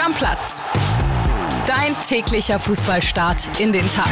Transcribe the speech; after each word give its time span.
Stammplatz. 0.00 0.62
Dein 1.66 1.94
täglicher 2.08 2.58
Fußballstart 2.58 3.60
in 3.60 3.70
den 3.70 3.86
Tag. 3.86 4.10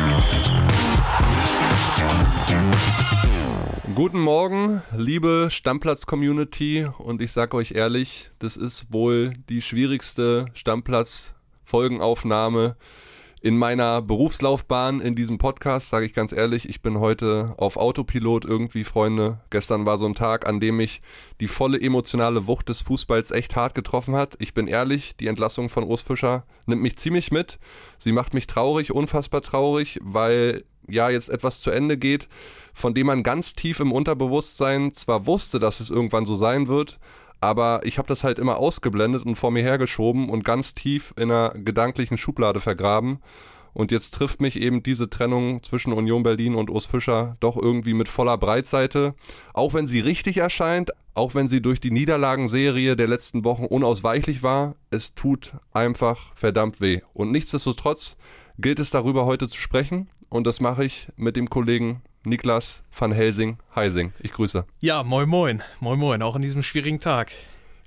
Guten 3.95 4.21
Morgen, 4.21 4.83
liebe 4.95 5.49
Stammplatz-Community. 5.51 6.87
Und 6.99 7.23
ich 7.23 7.33
sage 7.33 7.57
euch 7.57 7.71
ehrlich, 7.71 8.31
das 8.39 8.59
ist 8.59 8.93
wohl 8.93 9.33
die 9.49 9.63
schwierigste 9.63 10.45
Stammplatz-Folgenaufnahme 10.53 12.77
in 13.41 13.57
meiner 13.57 14.03
Berufslaufbahn 14.03 15.01
in 15.01 15.15
diesem 15.15 15.39
Podcast, 15.39 15.91
sage 15.91 16.07
ich 16.07 16.13
ganz 16.13 16.33
ehrlich, 16.33 16.69
ich 16.69 16.83
bin 16.83 16.99
heute 16.99 17.55
auf 17.57 17.77
Autopilot 17.77 18.45
irgendwie, 18.45 18.85
Freunde. 18.85 19.41
Gestern 19.51 19.87
war 19.87 19.97
so 19.97 20.07
ein 20.07 20.15
Tag, 20.15 20.47
an 20.47 20.61
dem 20.61 20.77
mich 20.77 21.01
die 21.41 21.49
volle 21.49 21.81
emotionale 21.81 22.47
Wucht 22.47 22.69
des 22.69 22.83
Fußballs 22.83 23.31
echt 23.31 23.55
hart 23.55 23.75
getroffen 23.75 24.17
hat. 24.17 24.37
Ich 24.41 24.55
bin 24.55 24.67
ehrlich, 24.67 25.17
die 25.17 25.29
Entlassung 25.29 25.69
von 25.69 25.85
Urs 25.85 26.03
Fischer 26.03 26.45
nimmt 26.67 26.83
mich 26.83 26.97
ziemlich 26.97 27.31
mit. 27.31 27.59
Sie 27.99 28.13
macht 28.13 28.35
mich 28.35 28.47
traurig, 28.47 28.93
unfassbar 28.93 29.43
traurig, 29.43 30.01
weil 30.03 30.65
ja 30.89 31.11
jetzt 31.11 31.29
etwas 31.29 31.61
zu 31.61 31.71
Ende 31.71 31.97
geht, 31.97 32.29
von 32.73 32.95
dem 32.95 33.07
man 33.07 33.23
ganz 33.23 33.53
tief 33.53 33.81
im 33.81 33.93
Unterbewusstsein 33.93 34.95
zwar 34.95 35.27
wusste, 35.27 35.59
dass 35.59 35.81
es 35.81 35.91
irgendwann 35.91 36.27
so 36.27 36.35
sein 36.35 36.67
wird, 36.67 36.99
aber 37.41 37.81
ich 37.85 37.99
habe 37.99 38.09
das 38.09 38.25
halt 38.25 38.39
immer 38.39 38.59
ausgeblendet 38.59 39.25
und 39.25 39.37
vor 39.37 39.51
mir 39.51 39.63
hergeschoben 39.63 40.29
und 40.29 40.45
ganz 40.45 40.75
tief 40.75 41.15
in 41.17 41.31
einer 41.31 41.51
gedanklichen 41.51 42.19
Schublade 42.19 42.61
vergraben. 42.61 43.21
Und 43.75 43.93
jetzt 43.93 44.15
trifft 44.15 44.41
mich 44.41 44.61
eben 44.61 44.83
diese 44.83 45.09
Trennung 45.09 45.63
zwischen 45.63 45.93
Union 45.93 46.25
Berlin 46.25 46.57
und 46.57 46.71
Urs 46.71 46.87
Fischer 46.87 47.37
doch 47.39 47.57
irgendwie 47.57 47.95
mit 47.95 48.09
voller 48.09 48.37
Breitseite. 48.37 49.15
Auch 49.55 49.75
wenn 49.75 49.87
sie 49.87 50.01
richtig 50.01 50.39
erscheint, 50.39 50.91
auch 51.15 51.35
wenn 51.35 51.49
sie 51.49 51.61
durch 51.61 51.79
die 51.79 51.91
Niederlagenserie 51.91 52.97
der 52.97 53.07
letzten 53.07 53.45
Wochen 53.45 53.65
unausweichlich 53.65 54.43
war, 54.43 54.75
es 54.91 55.15
tut 55.15 55.53
einfach 55.73 56.35
verdammt 56.35 56.81
weh. 56.81 57.01
Und 57.13 57.31
nichtsdestotrotz 57.31 58.17
gilt 58.59 58.81
es 58.81 58.91
darüber 58.91 59.27
heute 59.27 59.49
zu 59.49 59.59
sprechen. 59.59 60.09
Und 60.29 60.47
das 60.47 60.61
mache 60.61 60.85
ich 60.85 61.09
mit 61.17 61.37
dem 61.37 61.49
Kollegen 61.49 62.03
Niklas 62.25 62.83
van 62.97 63.13
Helsing-Heising. 63.13 64.13
Ich 64.21 64.33
grüße. 64.33 64.65
Ja, 64.81 65.03
moin 65.03 65.29
moin. 65.29 65.63
Moin 65.81 65.99
moin, 65.99 66.23
auch 66.23 66.37
an 66.37 66.43
diesem 66.43 66.63
schwierigen 66.63 67.01
Tag. 67.01 67.33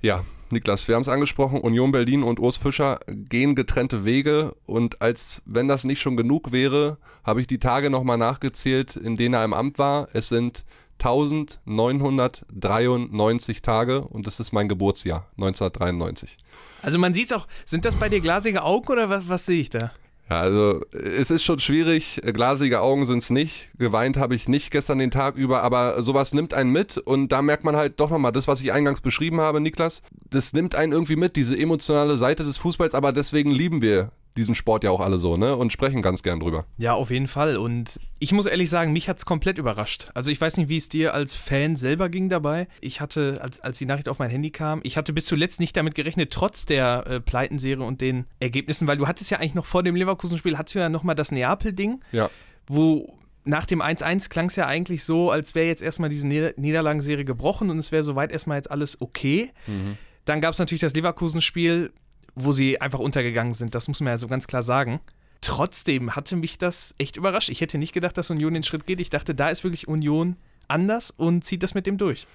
Ja, 0.00 0.24
Niklas, 0.50 0.86
wir 0.86 0.96
haben 0.96 1.02
es 1.02 1.08
angesprochen, 1.08 1.60
Union 1.60 1.92
Berlin 1.92 2.22
und 2.22 2.38
Urs 2.38 2.58
Fischer 2.58 3.00
gehen 3.06 3.54
getrennte 3.54 4.04
Wege 4.04 4.54
und 4.66 5.00
als 5.00 5.40
wenn 5.46 5.66
das 5.66 5.84
nicht 5.84 6.00
schon 6.00 6.16
genug 6.16 6.52
wäre, 6.52 6.98
habe 7.24 7.40
ich 7.40 7.46
die 7.46 7.58
Tage 7.58 7.88
nochmal 7.88 8.18
nachgezählt, 8.18 8.96
in 8.96 9.16
denen 9.16 9.34
er 9.34 9.44
im 9.44 9.54
Amt 9.54 9.78
war. 9.78 10.08
Es 10.12 10.28
sind 10.28 10.64
1993 10.98 13.62
Tage 13.62 14.02
und 14.02 14.26
das 14.26 14.40
ist 14.40 14.52
mein 14.52 14.68
Geburtsjahr, 14.68 15.26
1993. 15.36 16.36
Also 16.82 16.98
man 16.98 17.14
sieht 17.14 17.30
es 17.30 17.32
auch, 17.32 17.46
sind 17.64 17.86
das 17.86 17.96
bei 17.96 18.08
dir 18.08 18.20
glasige 18.20 18.62
Augen 18.62 18.92
oder 18.92 19.08
was, 19.08 19.28
was 19.28 19.46
sehe 19.46 19.60
ich 19.60 19.70
da? 19.70 19.92
Ja, 20.30 20.40
also 20.40 20.80
es 20.92 21.30
ist 21.30 21.42
schon 21.42 21.58
schwierig, 21.58 22.22
glasige 22.32 22.80
Augen 22.80 23.06
sind 23.06 23.18
es 23.18 23.30
nicht. 23.30 23.68
Geweint 23.76 24.16
habe 24.16 24.34
ich 24.34 24.48
nicht 24.48 24.70
gestern 24.70 24.98
den 24.98 25.10
Tag 25.10 25.36
über, 25.36 25.62
aber 25.62 26.02
sowas 26.02 26.32
nimmt 26.32 26.54
einen 26.54 26.70
mit 26.70 26.96
und 26.96 27.28
da 27.28 27.42
merkt 27.42 27.64
man 27.64 27.76
halt 27.76 28.00
doch 28.00 28.10
nochmal, 28.10 28.32
das, 28.32 28.48
was 28.48 28.60
ich 28.60 28.72
eingangs 28.72 29.00
beschrieben 29.00 29.40
habe, 29.40 29.60
Niklas, 29.60 30.00
das 30.30 30.52
nimmt 30.52 30.74
einen 30.74 30.92
irgendwie 30.92 31.16
mit, 31.16 31.36
diese 31.36 31.58
emotionale 31.58 32.16
Seite 32.16 32.44
des 32.44 32.58
Fußballs, 32.58 32.94
aber 32.94 33.12
deswegen 33.12 33.50
lieben 33.50 33.82
wir 33.82 34.12
diesen 34.36 34.54
Sport 34.54 34.84
ja 34.84 34.90
auch 34.90 35.00
alle 35.00 35.18
so, 35.18 35.36
ne? 35.36 35.56
Und 35.56 35.72
sprechen 35.72 36.02
ganz 36.02 36.22
gern 36.22 36.40
drüber. 36.40 36.64
Ja, 36.76 36.94
auf 36.94 37.10
jeden 37.10 37.28
Fall. 37.28 37.56
Und 37.56 38.00
ich 38.18 38.32
muss 38.32 38.46
ehrlich 38.46 38.70
sagen, 38.70 38.92
mich 38.92 39.08
hat 39.08 39.18
es 39.18 39.24
komplett 39.24 39.58
überrascht. 39.58 40.10
Also 40.14 40.30
ich 40.30 40.40
weiß 40.40 40.56
nicht, 40.56 40.68
wie 40.68 40.76
es 40.76 40.88
dir 40.88 41.14
als 41.14 41.34
Fan 41.34 41.76
selber 41.76 42.08
ging 42.08 42.28
dabei. 42.28 42.68
Ich 42.80 43.00
hatte, 43.00 43.40
als, 43.42 43.60
als 43.60 43.78
die 43.78 43.86
Nachricht 43.86 44.08
auf 44.08 44.18
mein 44.18 44.30
Handy 44.30 44.50
kam, 44.50 44.80
ich 44.84 44.96
hatte 44.96 45.12
bis 45.12 45.26
zuletzt 45.26 45.60
nicht 45.60 45.76
damit 45.76 45.94
gerechnet, 45.94 46.32
trotz 46.32 46.66
der 46.66 47.06
äh, 47.06 47.20
Pleitenserie 47.20 47.84
und 47.84 48.00
den 48.00 48.26
Ergebnissen, 48.40 48.86
weil 48.86 48.96
du 48.96 49.06
hattest 49.06 49.30
ja 49.30 49.38
eigentlich 49.38 49.54
noch 49.54 49.66
vor 49.66 49.82
dem 49.82 49.96
Leverkusen-Spiel, 49.96 50.56
hattest 50.56 50.74
du 50.74 50.78
ja 50.78 50.88
nochmal 50.88 51.14
das 51.14 51.32
Neapel-Ding, 51.32 52.00
ja. 52.12 52.30
wo 52.66 53.18
nach 53.44 53.66
dem 53.66 53.82
1-1 53.82 54.28
klang 54.28 54.46
es 54.46 54.56
ja 54.56 54.66
eigentlich 54.66 55.04
so, 55.04 55.30
als 55.30 55.54
wäre 55.54 55.66
jetzt 55.66 55.82
erstmal 55.82 56.10
diese 56.10 56.26
Nieder 56.26 56.52
Niederlagenserie 56.56 57.24
gebrochen 57.24 57.70
und 57.70 57.78
es 57.78 57.90
wäre 57.92 58.02
soweit 58.02 58.30
erstmal 58.30 58.58
jetzt 58.58 58.70
alles 58.70 59.00
okay. 59.00 59.50
Mhm. 59.66 59.98
Dann 60.24 60.40
gab 60.40 60.52
es 60.52 60.58
natürlich 60.58 60.80
das 60.80 60.94
Leverkusen-Spiel, 60.94 61.92
wo 62.34 62.52
sie 62.52 62.80
einfach 62.80 62.98
untergegangen 62.98 63.54
sind. 63.54 63.74
Das 63.74 63.88
muss 63.88 64.00
man 64.00 64.12
ja 64.12 64.18
so 64.18 64.28
ganz 64.28 64.46
klar 64.46 64.62
sagen. 64.62 65.00
Trotzdem 65.40 66.14
hatte 66.14 66.36
mich 66.36 66.58
das 66.58 66.94
echt 66.98 67.16
überrascht. 67.16 67.48
Ich 67.48 67.60
hätte 67.60 67.78
nicht 67.78 67.92
gedacht, 67.92 68.16
dass 68.16 68.30
Union 68.30 68.54
den 68.54 68.62
Schritt 68.62 68.86
geht. 68.86 69.00
Ich 69.00 69.10
dachte, 69.10 69.34
da 69.34 69.48
ist 69.48 69.64
wirklich 69.64 69.88
Union 69.88 70.36
anders 70.68 71.10
und 71.10 71.44
zieht 71.44 71.62
das 71.62 71.74
mit 71.74 71.86
dem 71.86 71.98
durch. 71.98 72.26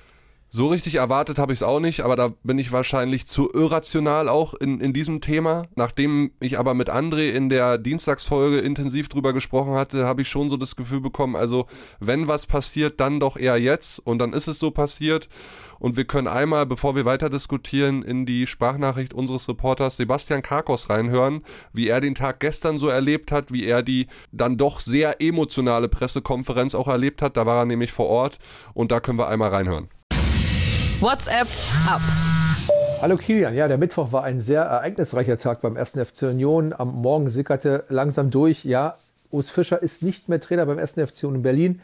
So 0.50 0.68
richtig 0.68 0.96
erwartet 0.96 1.40
habe 1.40 1.52
ich 1.52 1.60
es 1.60 1.64
auch 1.64 1.82
nicht, 1.82 2.00
aber 2.00 2.16
da 2.16 2.30
bin 2.42 2.58
ich 2.58 2.72
wahrscheinlich 2.72 3.28
zu 3.28 3.52
irrational 3.54 4.30
auch 4.30 4.54
in, 4.54 4.80
in 4.80 4.94
diesem 4.94 5.20
Thema. 5.20 5.64
Nachdem 5.76 6.32
ich 6.40 6.58
aber 6.58 6.74
mit 6.74 6.90
André 6.90 7.32
in 7.32 7.50
der 7.50 7.78
Dienstagsfolge 7.78 8.60
intensiv 8.60 9.10
drüber 9.10 9.34
gesprochen 9.34 9.74
hatte, 9.74 10.06
habe 10.06 10.22
ich 10.22 10.30
schon 10.30 10.50
so 10.50 10.56
das 10.56 10.78
Gefühl 10.78 11.02
bekommen, 11.02 11.36
also 11.36 11.68
wenn 12.00 12.30
was 12.30 12.46
passiert, 12.46 13.02
dann 13.02 13.20
doch 13.20 13.36
eher 13.36 13.58
jetzt 13.58 14.00
und 14.00 14.20
dann 14.20 14.32
ist 14.32 14.48
es 14.48 14.58
so 14.58 14.72
passiert. 14.72 15.28
Und 15.80 15.98
wir 15.98 16.06
können 16.06 16.30
einmal, 16.30 16.66
bevor 16.66 16.96
wir 16.96 17.04
weiter 17.04 17.30
diskutieren, 17.30 18.02
in 18.02 18.26
die 18.26 18.48
Sprachnachricht 18.48 19.14
unseres 19.14 19.50
Reporters 19.50 19.98
Sebastian 19.98 20.42
Karkos 20.42 20.90
reinhören, 20.90 21.42
wie 21.74 21.90
er 21.90 22.00
den 22.00 22.16
Tag 22.16 22.40
gestern 22.40 22.80
so 22.80 22.88
erlebt 22.88 23.34
hat, 23.34 23.52
wie 23.52 23.66
er 23.66 23.84
die 23.84 24.08
dann 24.32 24.58
doch 24.58 24.80
sehr 24.80 25.22
emotionale 25.22 25.90
Pressekonferenz 25.90 26.74
auch 26.74 26.88
erlebt 26.88 27.22
hat. 27.22 27.36
Da 27.36 27.46
war 27.46 27.60
er 27.60 27.66
nämlich 27.66 27.92
vor 27.92 28.08
Ort 28.08 28.40
und 28.74 28.94
da 28.94 29.02
können 29.02 29.20
wir 29.20 29.28
einmal 29.28 29.50
reinhören. 29.50 29.90
WhatsApp 31.00 31.48
ab. 31.88 32.02
Hallo 33.02 33.18
Kilian, 33.18 33.54
ja, 33.54 33.68
der 33.68 33.78
Mittwoch 33.78 34.12
war 34.12 34.24
ein 34.24 34.42
sehr 34.42 34.64
ereignisreicher 34.64 35.38
Tag 35.38 35.62
beim 35.62 35.78
1. 35.78 35.92
FC 35.92 36.24
Union. 36.24 36.74
Am 36.76 36.90
Morgen 37.02 37.30
sickerte 37.30 37.84
langsam 37.90 38.32
durch, 38.32 38.66
ja, 38.66 38.96
Urs 39.30 39.52
Fischer 39.52 39.80
ist 39.80 40.02
nicht 40.02 40.28
mehr 40.28 40.40
Trainer 40.40 40.66
beim 40.66 40.80
1. 40.80 40.94
FC 40.94 41.26
Union 41.26 41.36
in 41.36 41.42
Berlin. 41.44 41.82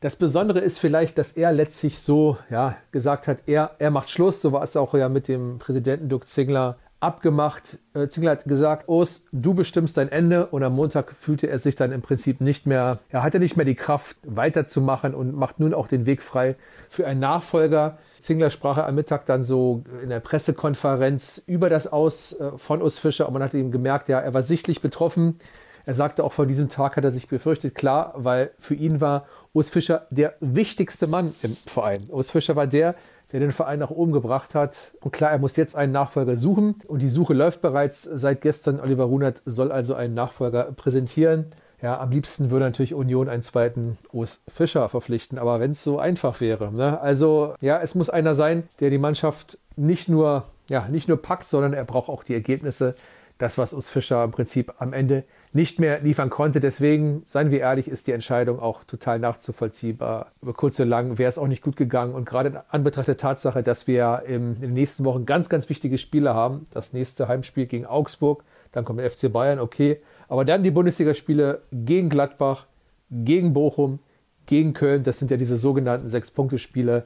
Das 0.00 0.14
Besondere 0.14 0.60
ist 0.60 0.78
vielleicht, 0.78 1.18
dass 1.18 1.32
er 1.32 1.52
letztlich 1.52 1.98
so 1.98 2.38
ja, 2.48 2.76
gesagt 2.92 3.26
hat, 3.26 3.38
er, 3.46 3.72
er 3.80 3.90
macht 3.90 4.10
Schluss. 4.10 4.40
So 4.40 4.52
war 4.52 4.62
es 4.62 4.76
auch 4.76 4.94
ja 4.94 5.08
mit 5.08 5.26
dem 5.26 5.58
Präsidenten 5.58 6.08
Dirk 6.08 6.28
Zingler 6.28 6.76
abgemacht. 7.00 7.78
Äh, 7.94 8.06
Zingler 8.06 8.32
hat 8.32 8.44
gesagt, 8.44 8.88
Urs, 8.88 9.24
du 9.32 9.54
bestimmst 9.54 9.96
dein 9.96 10.12
Ende. 10.12 10.46
Und 10.46 10.62
am 10.62 10.74
Montag 10.74 11.12
fühlte 11.12 11.48
er 11.48 11.58
sich 11.58 11.74
dann 11.74 11.90
im 11.90 12.02
Prinzip 12.02 12.40
nicht 12.40 12.66
mehr, 12.66 12.98
er 13.08 13.24
hatte 13.24 13.40
nicht 13.40 13.56
mehr 13.56 13.66
die 13.66 13.74
Kraft 13.74 14.16
weiterzumachen 14.22 15.14
und 15.14 15.34
macht 15.34 15.58
nun 15.58 15.74
auch 15.74 15.88
den 15.88 16.06
Weg 16.06 16.22
frei 16.22 16.54
für 16.90 17.08
einen 17.08 17.20
Nachfolger. 17.20 17.98
Zingler 18.20 18.50
sprach 18.50 18.78
am 18.78 18.94
Mittag 18.94 19.26
dann 19.26 19.44
so 19.44 19.82
in 20.02 20.08
der 20.08 20.20
Pressekonferenz 20.20 21.42
über 21.46 21.68
das 21.68 21.92
Aus 21.92 22.32
äh, 22.32 22.52
von 22.56 22.82
Urs 22.82 22.98
Fischer 22.98 23.26
und 23.26 23.32
man 23.34 23.42
hat 23.42 23.54
ihm 23.54 23.70
gemerkt, 23.70 24.08
ja, 24.08 24.20
er 24.20 24.34
war 24.34 24.42
sichtlich 24.42 24.80
betroffen. 24.80 25.38
Er 25.84 25.94
sagte 25.94 26.24
auch 26.24 26.32
vor 26.32 26.46
diesem 26.46 26.68
Tag 26.68 26.96
hat 26.96 27.04
er 27.04 27.12
sich 27.12 27.28
befürchtet, 27.28 27.74
klar, 27.74 28.12
weil 28.16 28.50
für 28.58 28.74
ihn 28.74 29.00
war 29.00 29.26
Urs 29.52 29.70
Fischer 29.70 30.06
der 30.10 30.34
wichtigste 30.40 31.06
Mann 31.06 31.32
im 31.42 31.50
Verein. 31.50 32.00
Urs 32.10 32.32
Fischer 32.32 32.56
war 32.56 32.66
der, 32.66 32.96
der 33.32 33.40
den 33.40 33.52
Verein 33.52 33.78
nach 33.78 33.90
oben 33.90 34.12
gebracht 34.12 34.54
hat. 34.54 34.92
Und 35.00 35.12
klar, 35.12 35.30
er 35.30 35.38
muss 35.38 35.56
jetzt 35.56 35.76
einen 35.76 35.92
Nachfolger 35.92 36.36
suchen. 36.36 36.74
Und 36.88 37.02
die 37.02 37.08
Suche 37.08 37.34
läuft 37.34 37.60
bereits 37.60 38.02
seit 38.02 38.40
gestern. 38.40 38.80
Oliver 38.80 39.04
Runert 39.04 39.42
soll 39.46 39.72
also 39.72 39.94
einen 39.94 40.14
Nachfolger 40.14 40.64
präsentieren. 40.72 41.46
Ja, 41.86 42.00
am 42.00 42.10
liebsten 42.10 42.50
würde 42.50 42.64
natürlich 42.64 42.94
Union 42.94 43.28
einen 43.28 43.44
zweiten 43.44 43.96
Urs 44.10 44.42
Fischer 44.48 44.88
verpflichten, 44.88 45.38
aber 45.38 45.60
wenn 45.60 45.70
es 45.70 45.84
so 45.84 46.00
einfach 46.00 46.40
wäre. 46.40 46.72
Ne? 46.72 47.00
Also 47.00 47.54
ja, 47.60 47.80
es 47.80 47.94
muss 47.94 48.10
einer 48.10 48.34
sein, 48.34 48.64
der 48.80 48.90
die 48.90 48.98
Mannschaft 48.98 49.60
nicht 49.76 50.08
nur, 50.08 50.42
ja, 50.68 50.88
nicht 50.88 51.06
nur 51.06 51.22
packt, 51.22 51.46
sondern 51.46 51.74
er 51.74 51.84
braucht 51.84 52.08
auch 52.08 52.24
die 52.24 52.34
Ergebnisse. 52.34 52.96
Das, 53.38 53.56
was 53.56 53.72
Urs 53.72 53.88
Fischer 53.88 54.24
im 54.24 54.32
Prinzip 54.32 54.74
am 54.78 54.92
Ende 54.92 55.22
nicht 55.52 55.78
mehr 55.78 56.00
liefern 56.00 56.28
konnte. 56.28 56.58
Deswegen, 56.58 57.22
seien 57.24 57.52
wir 57.52 57.60
ehrlich, 57.60 57.86
ist 57.86 58.08
die 58.08 58.12
Entscheidung 58.12 58.58
auch 58.58 58.82
total 58.82 59.20
nachzuvollziehbar. 59.20 60.26
Über 60.42 60.54
kurz 60.54 60.80
oder 60.80 60.88
lang 60.88 61.18
wäre 61.18 61.28
es 61.28 61.38
auch 61.38 61.46
nicht 61.46 61.62
gut 61.62 61.76
gegangen. 61.76 62.16
Und 62.16 62.24
gerade 62.24 62.48
in 62.48 62.58
Anbetracht 62.68 63.06
der 63.06 63.16
Tatsache, 63.16 63.62
dass 63.62 63.86
wir 63.86 64.24
in 64.26 64.58
den 64.58 64.72
nächsten 64.72 65.04
Wochen 65.04 65.24
ganz, 65.24 65.48
ganz 65.48 65.68
wichtige 65.68 65.98
Spiele 65.98 66.34
haben. 66.34 66.66
Das 66.72 66.92
nächste 66.92 67.28
Heimspiel 67.28 67.66
gegen 67.66 67.86
Augsburg, 67.86 68.42
dann 68.72 68.84
kommt 68.84 68.98
der 68.98 69.08
FC 69.08 69.32
Bayern, 69.32 69.60
okay. 69.60 70.00
Aber 70.28 70.44
dann 70.44 70.62
die 70.62 70.70
Bundesligaspiele 70.70 71.62
gegen 71.72 72.08
Gladbach, 72.08 72.66
gegen 73.10 73.52
Bochum, 73.52 74.00
gegen 74.46 74.72
Köln. 74.72 75.04
Das 75.04 75.18
sind 75.18 75.30
ja 75.30 75.36
diese 75.36 75.56
sogenannten 75.56 76.10
Sechs-Punkte-Spiele. 76.10 77.04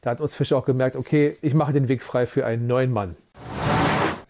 Da 0.00 0.10
hat 0.10 0.20
uns 0.20 0.34
Fischer 0.34 0.56
auch 0.56 0.64
gemerkt, 0.64 0.96
okay, 0.96 1.36
ich 1.40 1.54
mache 1.54 1.72
den 1.72 1.88
Weg 1.88 2.02
frei 2.02 2.26
für 2.26 2.44
einen 2.44 2.66
neuen 2.66 2.92
Mann. 2.92 3.16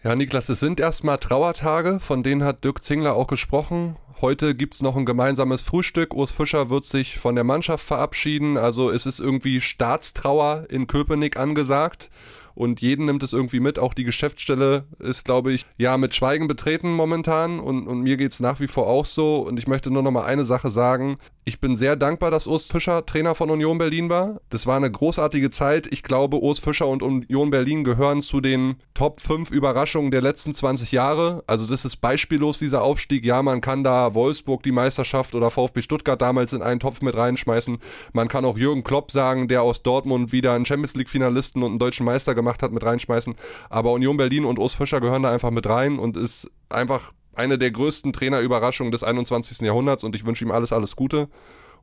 Ja, 0.03 0.15
Niklas, 0.15 0.49
es 0.49 0.59
sind 0.59 0.79
erstmal 0.79 1.17
Trauertage, 1.17 1.99
von 1.99 2.21
denen 2.21 2.43
hat 2.43 2.63
Dirk 2.63 2.81
Zingler 2.83 3.15
auch 3.15 3.27
gesprochen. 3.27 3.97
Heute 4.21 4.55
gibt 4.55 4.75
es 4.75 4.81
noch 4.81 4.95
ein 4.95 5.05
gemeinsames 5.05 5.61
Frühstück. 5.61 6.13
Urs 6.13 6.31
Fischer 6.31 6.69
wird 6.69 6.85
sich 6.85 7.17
von 7.19 7.35
der 7.35 7.43
Mannschaft 7.43 7.85
verabschieden. 7.85 8.55
Also 8.57 8.89
es 8.89 9.05
ist 9.05 9.19
irgendwie 9.19 9.59
Staatstrauer 9.59 10.67
in 10.69 10.87
Köpenick 10.87 11.37
angesagt. 11.37 12.09
Und 12.55 12.81
jeden 12.81 13.05
nimmt 13.05 13.21
es 13.21 13.33
irgendwie 13.33 13.59
mit. 13.59 13.77
Auch 13.77 13.93
die 13.93 14.05
Geschäftsstelle 14.05 14.85
ist, 14.99 15.25
glaube 15.25 15.53
ich, 15.53 15.65
ja, 15.77 15.97
mit 15.97 16.15
Schweigen 16.15 16.47
betreten 16.47 16.93
momentan 16.93 17.59
und, 17.59 17.87
und 17.87 18.01
mir 18.01 18.17
geht 18.17 18.31
es 18.31 18.39
nach 18.39 18.59
wie 18.59 18.67
vor 18.67 18.87
auch 18.87 19.05
so. 19.05 19.39
Und 19.39 19.59
ich 19.59 19.67
möchte 19.67 19.91
nur 19.91 20.01
noch 20.01 20.11
mal 20.11 20.25
eine 20.25 20.45
Sache 20.45 20.69
sagen. 20.69 21.17
Ich 21.43 21.59
bin 21.59 21.75
sehr 21.75 21.95
dankbar, 21.95 22.31
dass 22.31 22.47
Urs 22.47 22.65
Fischer 22.65 23.05
Trainer 23.05 23.35
von 23.35 23.51
Union 23.51 23.77
Berlin 23.77 24.09
war. 24.09 24.41
Das 24.49 24.65
war 24.65 24.77
eine 24.77 24.89
großartige 24.89 25.51
Zeit. 25.51 25.87
Ich 25.91 26.01
glaube, 26.01 26.41
Urs 26.41 26.59
Fischer 26.59 26.87
und 26.87 27.03
Union 27.03 27.51
Berlin 27.51 27.83
gehören 27.83 28.21
zu 28.21 28.41
den 28.41 28.77
Top 28.95 29.21
5 29.21 29.51
Überraschungen 29.51 30.09
der 30.09 30.21
letzten 30.21 30.53
20 30.53 30.91
Jahre. 30.91 31.43
Also 31.45 31.67
das 31.67 31.85
ist 31.85 31.97
beispiellos, 31.97 32.57
dieser 32.57 32.81
Aufstieg. 32.81 33.25
Ja, 33.25 33.43
man 33.43 33.61
kann 33.61 33.83
da 33.83 34.15
Wolfsburg 34.15 34.63
die 34.63 34.71
Meisterschaft 34.71 35.35
oder 35.35 35.51
VfB 35.51 35.81
Stuttgart 35.81 36.19
damals 36.19 36.53
in 36.53 36.63
einen 36.63 36.79
Topf 36.79 37.01
mit 37.01 37.15
reinschmeißen. 37.15 37.77
Man 38.13 38.27
kann 38.27 38.45
auch 38.45 38.57
Jürgen 38.57 38.83
Klopp 38.83 39.11
sagen, 39.11 39.47
der 39.47 39.61
aus 39.61 39.83
Dortmund 39.83 40.31
wieder 40.31 40.53
einen 40.53 40.65
Champions 40.65 40.95
League 40.95 41.09
Finalisten 41.09 41.61
und 41.61 41.71
einen 41.71 41.79
deutschen 41.79 42.05
Meister 42.05 42.33
gemacht 42.33 42.44
hat, 42.45 42.71
mit 42.71 42.83
reinschmeißen. 42.83 43.35
Aber 43.69 43.91
Union 43.91 44.17
Berlin 44.17 44.45
und 44.45 44.59
Urs 44.59 44.75
Fischer 44.75 45.01
gehören 45.01 45.23
da 45.23 45.31
einfach 45.31 45.51
mit 45.51 45.67
rein 45.67 45.99
und 45.99 46.17
ist 46.17 46.49
einfach 46.69 47.13
eine 47.35 47.57
der 47.57 47.71
größten 47.71 48.13
Trainerüberraschungen 48.13 48.91
des 48.91 49.03
21. 49.03 49.61
Jahrhunderts 49.61 50.03
und 50.03 50.15
ich 50.15 50.25
wünsche 50.25 50.45
ihm 50.45 50.51
alles, 50.51 50.71
alles 50.71 50.95
Gute. 50.95 51.27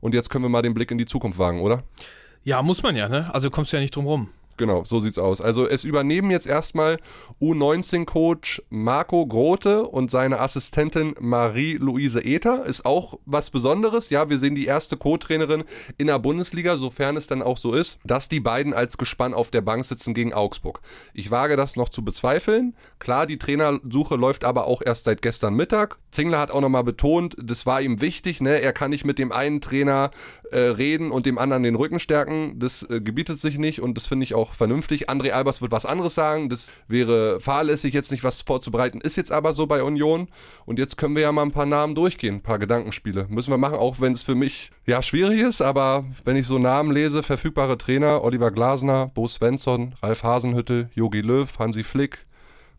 Und 0.01 0.13
jetzt 0.13 0.29
können 0.29 0.43
wir 0.43 0.49
mal 0.49 0.61
den 0.61 0.73
Blick 0.73 0.91
in 0.91 0.97
die 0.97 1.05
Zukunft 1.05 1.39
wagen, 1.39 1.61
oder? 1.61 1.83
Ja, 2.43 2.61
muss 2.61 2.83
man 2.83 2.95
ja, 2.95 3.07
ne? 3.07 3.33
Also 3.33 3.49
kommst 3.49 3.71
du 3.71 3.77
ja 3.77 3.81
nicht 3.81 3.95
drum 3.95 4.05
rum. 4.05 4.29
Genau, 4.57 4.83
so 4.83 4.99
sieht's 4.99 5.17
aus. 5.17 5.41
Also 5.41 5.67
es 5.67 5.83
übernehmen 5.83 6.29
jetzt 6.29 6.45
erstmal 6.45 6.99
U19-Coach 7.41 8.61
Marco 8.69 9.25
Grote 9.25 9.87
und 9.87 10.11
seine 10.11 10.39
Assistentin 10.39 11.15
Marie-Louise 11.19 12.23
Ether. 12.23 12.65
Ist 12.65 12.85
auch 12.85 13.17
was 13.25 13.49
Besonderes. 13.49 14.11
Ja, 14.11 14.29
wir 14.29 14.37
sehen 14.37 14.53
die 14.53 14.65
erste 14.65 14.95
Co-Trainerin 14.95 15.63
in 15.97 16.07
der 16.07 16.19
Bundesliga, 16.19 16.77
sofern 16.77 17.17
es 17.17 17.25
dann 17.25 17.41
auch 17.41 17.57
so 17.57 17.73
ist, 17.73 17.97
dass 18.03 18.29
die 18.29 18.39
beiden 18.39 18.73
als 18.73 18.97
Gespann 18.97 19.33
auf 19.33 19.49
der 19.49 19.61
Bank 19.61 19.85
sitzen 19.85 20.13
gegen 20.13 20.33
Augsburg. 20.33 20.81
Ich 21.13 21.31
wage 21.31 21.55
das 21.55 21.75
noch 21.75 21.89
zu 21.89 22.03
bezweifeln. 22.03 22.75
Klar, 22.99 23.25
die 23.25 23.39
Trainersuche 23.39 24.15
läuft 24.15 24.43
aber 24.43 24.67
auch 24.67 24.83
erst 24.85 25.05
seit 25.05 25.23
gestern 25.23 25.55
Mittag. 25.55 25.97
Zingler 26.11 26.39
hat 26.39 26.51
auch 26.51 26.61
nochmal 26.61 26.83
betont, 26.83 27.35
das 27.41 27.65
war 27.65 27.81
ihm 27.81 28.01
wichtig. 28.01 28.39
Ne? 28.39 28.61
Er 28.61 28.71
kann 28.71 28.91
nicht 28.91 29.03
mit 29.03 29.17
dem 29.17 29.31
einen 29.31 29.61
Trainer 29.61 30.11
äh, 30.53 30.59
reden 30.59 31.11
und 31.11 31.25
dem 31.25 31.37
anderen 31.37 31.63
den 31.63 31.75
Rücken 31.75 31.99
stärken. 31.99 32.59
Das 32.59 32.83
äh, 32.83 33.01
gebietet 33.01 33.39
sich 33.39 33.57
nicht 33.57 33.81
und 33.81 33.95
das 33.95 34.07
finde 34.07 34.23
ich 34.23 34.33
auch 34.33 34.53
vernünftig. 34.53 35.09
André 35.09 35.31
Albers 35.31 35.61
wird 35.61 35.71
was 35.71 35.85
anderes 35.85 36.15
sagen. 36.15 36.49
Das 36.49 36.71
wäre 36.87 37.39
fahrlässig, 37.39 37.93
jetzt 37.93 38.11
nicht 38.11 38.23
was 38.23 38.41
vorzubereiten. 38.41 39.01
Ist 39.01 39.15
jetzt 39.15 39.31
aber 39.31 39.53
so 39.53 39.65
bei 39.65 39.83
Union. 39.83 40.27
Und 40.65 40.79
jetzt 40.79 40.97
können 40.97 41.15
wir 41.15 41.23
ja 41.23 41.31
mal 41.31 41.41
ein 41.41 41.51
paar 41.51 41.65
Namen 41.65 41.95
durchgehen, 41.95 42.35
ein 42.35 42.41
paar 42.41 42.59
Gedankenspiele. 42.59 43.27
Müssen 43.29 43.51
wir 43.51 43.57
machen, 43.57 43.77
auch 43.77 43.99
wenn 43.99 44.13
es 44.13 44.23
für 44.23 44.35
mich 44.35 44.71
ja 44.85 45.01
schwierig 45.01 45.41
ist. 45.41 45.61
Aber 45.61 46.05
wenn 46.23 46.35
ich 46.35 46.47
so 46.47 46.59
Namen 46.59 46.91
lese, 46.91 47.23
verfügbare 47.23 47.77
Trainer, 47.77 48.23
Oliver 48.23 48.51
Glasner, 48.51 49.07
Bo 49.07 49.27
Svensson, 49.27 49.95
Ralf 50.01 50.23
Hasenhüttel, 50.23 50.89
Jogi 50.93 51.21
Löw, 51.21 51.47
Hansi 51.59 51.83
Flick, 51.83 52.25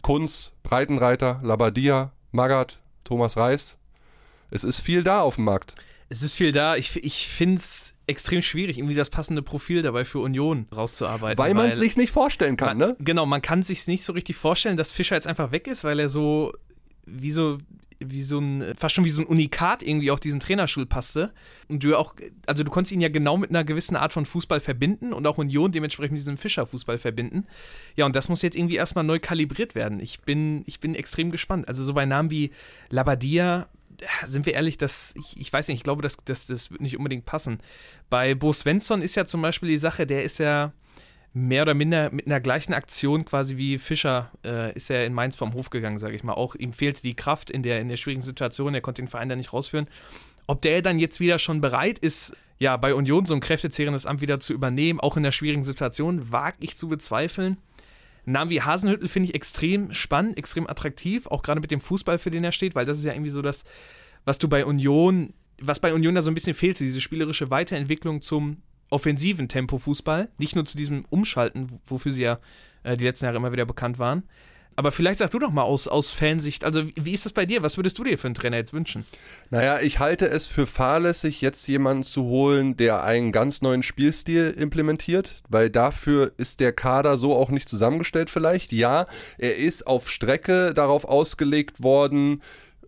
Kunz, 0.03 0.53
Breitenreiter, 0.63 1.41
Labadia, 1.43 2.13
Magath, 2.31 2.79
Thomas 3.05 3.37
Reis. 3.37 3.77
Es 4.51 4.63
ist 4.63 4.81
viel 4.81 5.03
da 5.03 5.21
auf 5.21 5.37
dem 5.37 5.45
Markt. 5.45 5.75
Es 6.09 6.23
ist 6.23 6.35
viel 6.35 6.53
da. 6.53 6.77
Ich, 6.77 7.03
ich 7.03 7.29
finde 7.29 7.57
es 7.57 7.97
extrem 8.07 8.43
schwierig, 8.43 8.79
irgendwie 8.79 8.95
das 8.95 9.11
passende 9.11 9.43
Profil 9.43 9.83
dabei 9.83 10.05
für 10.05 10.19
Union 10.19 10.67
rauszuarbeiten. 10.75 11.39
Weil 11.39 11.55
man 11.55 11.71
es 11.71 11.79
sich 11.79 11.97
nicht 11.97 12.11
vorstellen 12.11 12.57
kann, 12.57 12.79
man, 12.79 12.89
ne? 12.89 12.97
Genau, 13.01 13.27
man 13.27 13.41
kann 13.43 13.63
sich 13.63 13.87
nicht 13.87 14.05
so 14.05 14.13
richtig 14.13 14.37
vorstellen, 14.37 14.77
dass 14.77 14.93
Fischer 14.93 15.15
jetzt 15.15 15.27
einfach 15.27 15.53
weg 15.53 15.67
ist, 15.67 15.85
weil 15.85 15.99
er 15.99 16.09
so 16.09 16.53
wie 17.07 17.31
so 17.31 17.59
wie 18.01 18.23
so 18.23 18.39
ein, 18.39 18.75
fast 18.77 18.95
schon 18.95 19.05
wie 19.05 19.11
so 19.11 19.23
ein 19.23 19.27
Unikat 19.27 19.83
irgendwie 19.83 20.11
auf 20.11 20.21
diesen 20.21 20.41
Trainerstuhl 20.41 20.87
passte. 20.87 21.33
Und 21.69 21.83
du 21.85 21.97
auch, 21.97 22.15
also 22.47 22.65
du 22.65 22.71
konntest 22.71 22.93
ihn 22.93 23.01
ja 23.01 23.09
genau 23.09 23.37
mit 23.37 23.51
einer 23.51 23.65
gewissen 23.65 23.97
Art 23.97 24.13
von 24.13 24.27
Fußball 24.27 24.61
verbinden 24.61 25.13
und 25.13 25.27
auch 25.27 25.39
Union 25.39 25.73
dementsprechend 25.73 26.13
mit 26.13 26.21
diesem 26.21 26.37
Fischer-Fußball 26.37 26.99
verbinden. 26.99 27.47
Ja, 27.97 28.07
und 28.07 28.17
das 28.17 28.29
muss 28.29 28.43
jetzt 28.43 28.57
irgendwie 28.57 28.77
erstmal 28.77 29.05
neu 29.05 29.19
kalibriert 29.19 29.75
werden. 29.75 30.01
Ich 30.01 30.21
bin, 30.21 30.65
ich 30.67 30.81
bin 30.81 30.95
extrem 30.95 31.31
gespannt. 31.31 31.69
Also 31.69 31.85
so 31.85 31.95
bei 31.95 32.07
Namen 32.07 32.31
wie 32.31 32.51
Labadia, 32.91 33.69
sind 34.27 34.47
wir 34.47 34.55
ehrlich, 34.55 34.79
das, 34.79 35.15
ich, 35.17 35.41
ich 35.41 35.53
weiß 35.53 35.69
nicht, 35.69 35.79
ich 35.79 35.85
glaube, 35.85 36.03
das, 36.03 36.17
das, 36.25 36.47
das 36.47 36.71
wird 36.71 36.81
nicht 36.81 36.97
unbedingt 36.97 37.27
passen. 37.27 37.59
Bei 38.11 38.35
Bo 38.35 38.53
Svensson 38.53 39.03
ist 39.03 39.15
ja 39.15 39.27
zum 39.27 39.43
Beispiel 39.43 39.69
die 39.69 39.79
Sache, 39.79 40.07
der 40.07 40.23
ist 40.23 40.39
ja 40.39 40.73
mehr 41.35 41.63
oder 41.63 41.75
minder 41.75 42.11
mit 42.13 42.27
einer 42.27 42.41
gleichen 42.41 42.73
Aktion 42.73 43.25
quasi 43.25 43.57
wie 43.57 43.79
Fischer 43.79 44.31
äh, 44.45 44.73
ist 44.75 44.89
er 44.89 45.05
in 45.05 45.13
Mainz 45.13 45.35
vom 45.35 45.53
Hof 45.53 45.69
gegangen, 45.69 45.99
sage 45.99 46.15
ich 46.15 46.23
mal. 46.23 46.35
Auch 46.35 46.55
ihm 46.55 46.73
fehlte 46.73 47.03
die 47.03 47.15
Kraft 47.15 47.51
in 47.51 47.63
der, 47.63 47.81
in 47.81 47.89
der 47.89 47.97
schwierigen 47.97 48.23
Situation, 48.23 48.75
er 48.75 48.81
konnte 48.81 49.03
den 49.03 49.09
Verein 49.09 49.29
da 49.29 49.37
nicht 49.37 49.53
rausführen. 49.53 49.89
Ob 50.47 50.63
der 50.63 50.81
dann 50.81 50.99
jetzt 50.99 51.21
wieder 51.21 51.39
schon 51.39 51.61
bereit 51.61 51.99
ist, 51.99 52.37
ja, 52.59 52.77
bei 52.77 52.95
Union 52.95 53.27
so 53.27 53.35
ein 53.35 53.41
kräftezehrendes 53.41 54.07
Amt 54.07 54.21
wieder 54.21 54.39
zu 54.39 54.53
übernehmen, 54.53 55.01
auch 55.01 55.17
in 55.17 55.25
der 55.25 55.33
schwierigen 55.33 55.65
Situation, 55.65 56.31
wage 56.31 56.59
ich 56.61 56.77
zu 56.77 56.89
bezweifeln. 56.89 57.59
Namen 58.27 58.51
wie 58.51 58.63
Hasenhüttel 58.63 59.09
finde 59.09 59.29
ich 59.29 59.35
extrem 59.35 59.93
spannend, 59.93 60.39
extrem 60.39 60.67
attraktiv, 60.67 61.27
auch 61.27 61.43
gerade 61.43 61.61
mit 61.61 61.71
dem 61.71 61.81
Fußball, 61.81 62.19
für 62.19 62.31
den 62.31 62.45
er 62.45 62.53
steht, 62.53 62.75
weil 62.75 62.87
das 62.87 62.99
ist 62.99 63.05
ja 63.05 63.13
irgendwie 63.13 63.31
so 63.31 63.43
das, 63.43 63.65
was 64.25 64.39
du 64.39 64.49
bei 64.49 64.65
Union, 64.65 65.35
was 65.61 65.81
bei 65.81 65.93
Union 65.93 66.15
da 66.15 66.23
so 66.23 66.31
ein 66.31 66.35
bisschen 66.35 66.55
fehlte, 66.55 66.85
diese 66.85 67.01
spielerische 67.01 67.51
Weiterentwicklung 67.51 68.23
zum 68.23 68.59
offensiven 68.91 69.49
Tempo-Fußball, 69.49 70.29
nicht 70.39 70.55
nur 70.55 70.65
zu 70.65 70.77
diesem 70.77 71.05
Umschalten, 71.11 71.81
wofür 71.87 72.13
sie 72.13 72.23
ja 72.23 72.39
äh, 72.83 72.97
die 72.97 73.05
letzten 73.05 73.25
Jahre 73.25 73.37
immer 73.37 73.53
wieder 73.53 73.67
bekannt 73.67 73.99
waren. 73.99 74.23
Aber 74.77 74.93
vielleicht 74.93 75.19
sag 75.19 75.31
du 75.31 75.39
doch 75.39 75.51
mal 75.51 75.63
aus, 75.63 75.87
aus 75.87 76.11
Fansicht, 76.11 76.65
also 76.65 76.83
wie 76.97 77.13
ist 77.13 77.25
das 77.25 77.33
bei 77.33 77.47
dir? 77.47 77.63
Was 77.63 77.77
würdest 77.77 77.99
du 77.99 78.05
dir 78.05 78.19
für 78.19 78.27
einen 78.27 78.35
Trainer 78.35 78.57
jetzt 78.57 78.73
wünschen? 78.73 79.05
Naja, 79.51 79.81
ich 79.81 79.99
halte 79.99 80.29
es 80.29 80.49
für 80.49 80.67
fahrlässig, 80.67 81.41
jetzt 81.41 81.67
jemanden 81.67 82.03
zu 82.03 82.25
holen, 82.25 82.77
der 82.77 83.05
einen 83.05 83.33
ganz 83.33 83.63
neuen 83.63 83.83
Spielstil 83.83 84.55
implementiert, 84.59 85.43
weil 85.49 85.71
dafür 85.71 86.33
ist 86.37 86.61
der 86.61 86.73
Kader 86.73 87.19
so 87.19 87.35
auch 87.35 87.51
nicht 87.51 87.69
zusammengestellt 87.69 88.31
vielleicht. 88.31 88.73
Ja, 88.73 89.07
er 89.39 89.57
ist 89.57 89.87
auf 89.87 90.11
Strecke 90.11 90.75
darauf 90.75 91.05
ausgelegt 91.05 91.83
worden, 91.83 92.43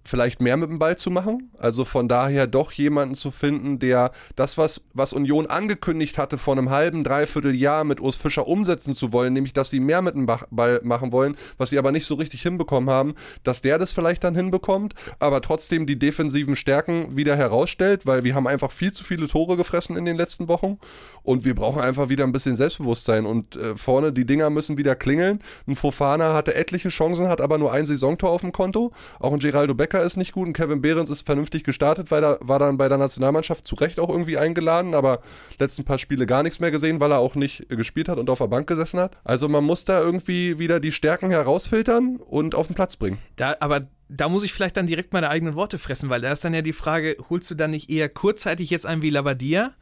vielleicht 0.06 0.41
mehr 0.41 0.56
mit 0.56 0.70
dem 0.70 0.79
Ball 0.79 0.97
zu 0.97 1.11
machen. 1.11 1.50
Also 1.58 1.85
von 1.85 2.08
daher 2.08 2.47
doch 2.47 2.73
jemanden 2.73 3.14
zu 3.14 3.31
finden, 3.31 3.79
der 3.79 4.12
das, 4.37 4.56
was, 4.56 4.87
was 4.94 5.12
Union 5.12 5.47
angekündigt 5.47 6.19
hatte, 6.19 6.38
vor 6.38 6.56
einem 6.56 6.70
halben, 6.70 7.05
dreiviertel 7.05 7.55
Jahr 7.55 7.85
mit 7.85 8.00
Urs 8.00 8.17
Fischer 8.17 8.47
umsetzen 8.47 8.94
zu 8.94 9.12
wollen, 9.12 9.32
nämlich, 9.32 9.53
dass 9.53 9.70
sie 9.70 9.81
mehr 9.81 10.03
mit 10.03 10.14
dem 10.14 10.26
Ball 10.26 10.81
machen 10.82 11.12
wollen, 11.12 11.37
was 11.58 11.70
sie 11.70 11.79
aber 11.79 11.93
nicht 11.93 12.06
so 12.06 12.14
richtig 12.14 12.43
hinbekommen 12.43 12.91
haben, 12.91 13.14
dass 13.43 13.62
der 13.62 13.79
das 13.79 13.93
vielleicht 13.93 14.25
dann 14.25 14.35
hinbekommt, 14.35 14.94
aber 15.19 15.41
trotzdem 15.41 15.87
die 15.87 15.99
defensiven 15.99 16.56
Stärken 16.56 17.17
wieder 17.17 17.37
herausstellt, 17.37 18.06
weil 18.06 18.25
wir 18.25 18.35
haben 18.35 18.47
einfach 18.47 18.73
viel 18.73 18.93
zu 18.93 19.05
viele 19.05 19.29
Tore 19.29 19.56
gefressen 19.56 19.97
in 19.97 20.05
den 20.05 20.17
letzten 20.17 20.49
Wochen 20.49 20.79
und 21.23 21.44
wir 21.44 21.55
brauchen 21.55 21.81
einfach 21.81 22.09
wieder 22.09 22.25
ein 22.25 22.32
bisschen 22.32 22.56
Selbstbewusstsein 22.56 23.26
und 23.26 23.56
äh, 23.56 23.76
vorne 23.76 24.12
die 24.12 24.25
Dinger 24.25 24.50
müssen 24.50 24.79
wieder 24.79 24.94
klingeln. 24.94 25.41
Ein 25.67 25.76
Fofana 25.76 26.35
hatte 26.35 26.55
etliche 26.55 26.88
Chancen, 26.88 27.29
hat 27.29 27.41
aber 27.41 27.59
nur 27.59 27.73
ein 27.73 27.87
Saisontor 27.87 28.31
auf 28.31 28.43
dem 28.43 28.52
Konto. 28.52 28.93
Auch 29.19 29.32
ein 29.32 29.38
Geraldo 29.38 29.75
Becker 29.75 29.95
Becker 29.96 30.06
ist 30.06 30.16
nicht 30.16 30.32
gut 30.32 30.46
und 30.46 30.52
Kevin 30.52 30.82
Behrens 30.82 31.10
ist 31.10 31.22
vernünftig 31.22 31.64
gestartet, 31.64 32.10
weil 32.10 32.22
er 32.22 32.38
war 32.43 32.58
dann 32.58 32.76
bei 32.76 32.88
der 32.88 32.98
Nationalmannschaft 32.98 33.66
zu 33.66 33.76
Recht 33.76 33.98
auch 33.98 34.10
irgendwie 34.10 34.37
eingeladen, 34.37 34.94
aber 34.94 35.20
letzten 35.58 35.84
paar 35.84 35.98
Spiele 35.98 36.26
gar 36.26 36.43
nichts 36.43 36.60
mehr 36.60 36.70
gesehen, 36.70 37.00
weil 37.00 37.12
er 37.12 37.19
auch 37.19 37.34
nicht 37.34 37.69
gespielt 37.70 38.08
hat 38.08 38.19
und 38.19 38.28
auf 38.28 38.38
der 38.38 38.48
Bank 38.48 38.66
gesessen 38.66 39.00
hat. 39.00 39.16
Also 39.25 39.48
man 39.48 39.64
muss 39.64 39.84
da 39.84 40.00
irgendwie 40.00 40.58
wieder 40.58 40.81
die 40.81 40.93
Stärken 40.93 41.31
herausfiltern 41.31 42.16
und 42.16 42.54
auf 42.54 42.66
den 42.66 42.75
Platz 42.75 42.97
bringen. 42.97 43.18
Da, 43.37 43.56
aber 43.61 43.87
da 44.09 44.28
muss 44.28 44.44
ich 44.44 44.52
vielleicht 44.52 44.76
dann 44.76 44.87
direkt 44.87 45.12
meine 45.12 45.30
eigenen 45.30 45.54
Worte 45.54 45.78
fressen, 45.78 46.11
weil 46.11 46.21
da 46.21 46.30
ist 46.30 46.44
dann 46.44 46.54
ja 46.54 46.62
die 46.62 46.73
Frage, 46.73 47.16
holst 47.30 47.50
du 47.50 47.54
dann 47.54 47.71
nicht 47.71 47.90
eher 47.90 48.09
kurzzeitig 48.09 48.71
jetzt 48.71 48.87
einen 48.87 49.02
wie 49.02 49.11
Labadia? 49.11 49.73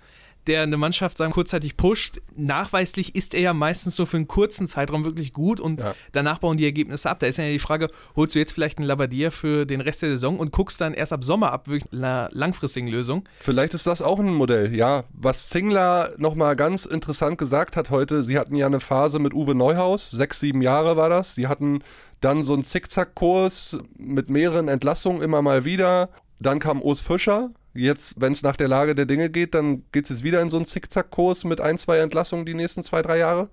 Der 0.47 0.63
eine 0.63 0.77
Mannschaft 0.77 1.17
sagen 1.17 1.33
kurzzeitig 1.33 1.77
pusht. 1.77 2.21
Nachweislich 2.37 3.15
ist 3.15 3.35
er 3.35 3.41
ja 3.41 3.55
meistens 3.55 3.97
so 3.97 4.07
für 4.07 4.17
einen 4.17 4.29
kurzen 4.29 4.67
Zeitraum 4.69 5.05
wirklich 5.05 5.33
gut 5.33 5.61
und 5.61 5.81
ja. 5.81 5.95
danach 6.13 6.39
bauen 6.39 6.57
die 6.57 6.65
Ergebnisse 6.65 7.11
ab. 7.11 7.21
Da 7.21 7.27
ist 7.27 7.39
ja 7.39 7.45
die 7.45 7.59
Frage, 7.59 7.89
holst 8.17 8.35
du 8.35 8.39
jetzt 8.39 8.53
vielleicht 8.53 8.79
einen 8.79 8.87
Labadier 8.87 9.31
für 9.31 9.67
den 9.67 9.81
Rest 9.81 10.03
der 10.03 10.11
Saison 10.11 10.39
und 10.39 10.53
guckst 10.53 10.81
dann 10.81 10.95
erst 10.95 11.13
ab 11.13 11.25
Sommer 11.25 11.53
ab, 11.53 11.69
wirklich 11.69 11.93
einer 11.93 12.29
langfristigen 12.33 12.89
Lösung. 12.89 13.25
Vielleicht 13.41 13.75
ist 13.75 13.87
das 13.87 14.03
auch 14.03 14.19
ein 14.19 14.35
Modell, 14.35 14.75
ja. 14.75 15.05
Was 15.13 15.49
Zingler 15.49 16.13
nochmal 16.19 16.57
ganz 16.57 16.87
interessant 16.87 17.39
gesagt 17.39 17.77
hat 17.77 17.91
heute, 17.91 18.23
sie 18.25 18.39
hatten 18.39 18.57
ja 18.57 18.67
eine 18.67 18.81
Phase 18.81 19.19
mit 19.19 19.35
Uwe 19.35 19.55
Neuhaus, 19.55 20.11
sechs, 20.11 20.41
sieben 20.41 20.63
Jahre 20.63 20.97
war 20.97 21.09
das. 21.09 21.35
Sie 21.35 21.47
hatten 21.47 21.83
dann 22.21 22.43
so 22.43 22.55
einen 22.55 22.65
Zickzackkurs 22.65 23.79
mit 23.99 24.31
mehreren 24.31 24.69
Entlassungen 24.69 25.23
immer 25.23 25.43
mal 25.43 25.65
wieder. 25.65 26.09
Dann 26.41 26.59
kam 26.59 26.83
Urs 26.83 27.01
Fischer, 27.01 27.51
Jetzt, 27.75 28.21
wenn 28.21 28.33
es 28.33 28.43
nach 28.43 28.57
der 28.57 28.69
Lage 28.69 28.95
der 28.95 29.07
Dinge 29.07 29.31
geht, 29.31 29.55
dann 29.55 29.83
geht 29.91 30.05
es 30.05 30.11
jetzt 30.11 30.23
wieder 30.23 30.41
in 30.41 30.51
so 30.51 30.57
einen 30.57 30.67
Zickzackkurs 30.67 31.45
mit 31.45 31.61
ein, 31.61 31.77
zwei 31.77 31.99
Entlassungen 31.99 32.47
die 32.47 32.55
nächsten 32.55 32.83
zwei, 32.83 33.03
drei 33.03 33.19
Jahre. 33.19 33.49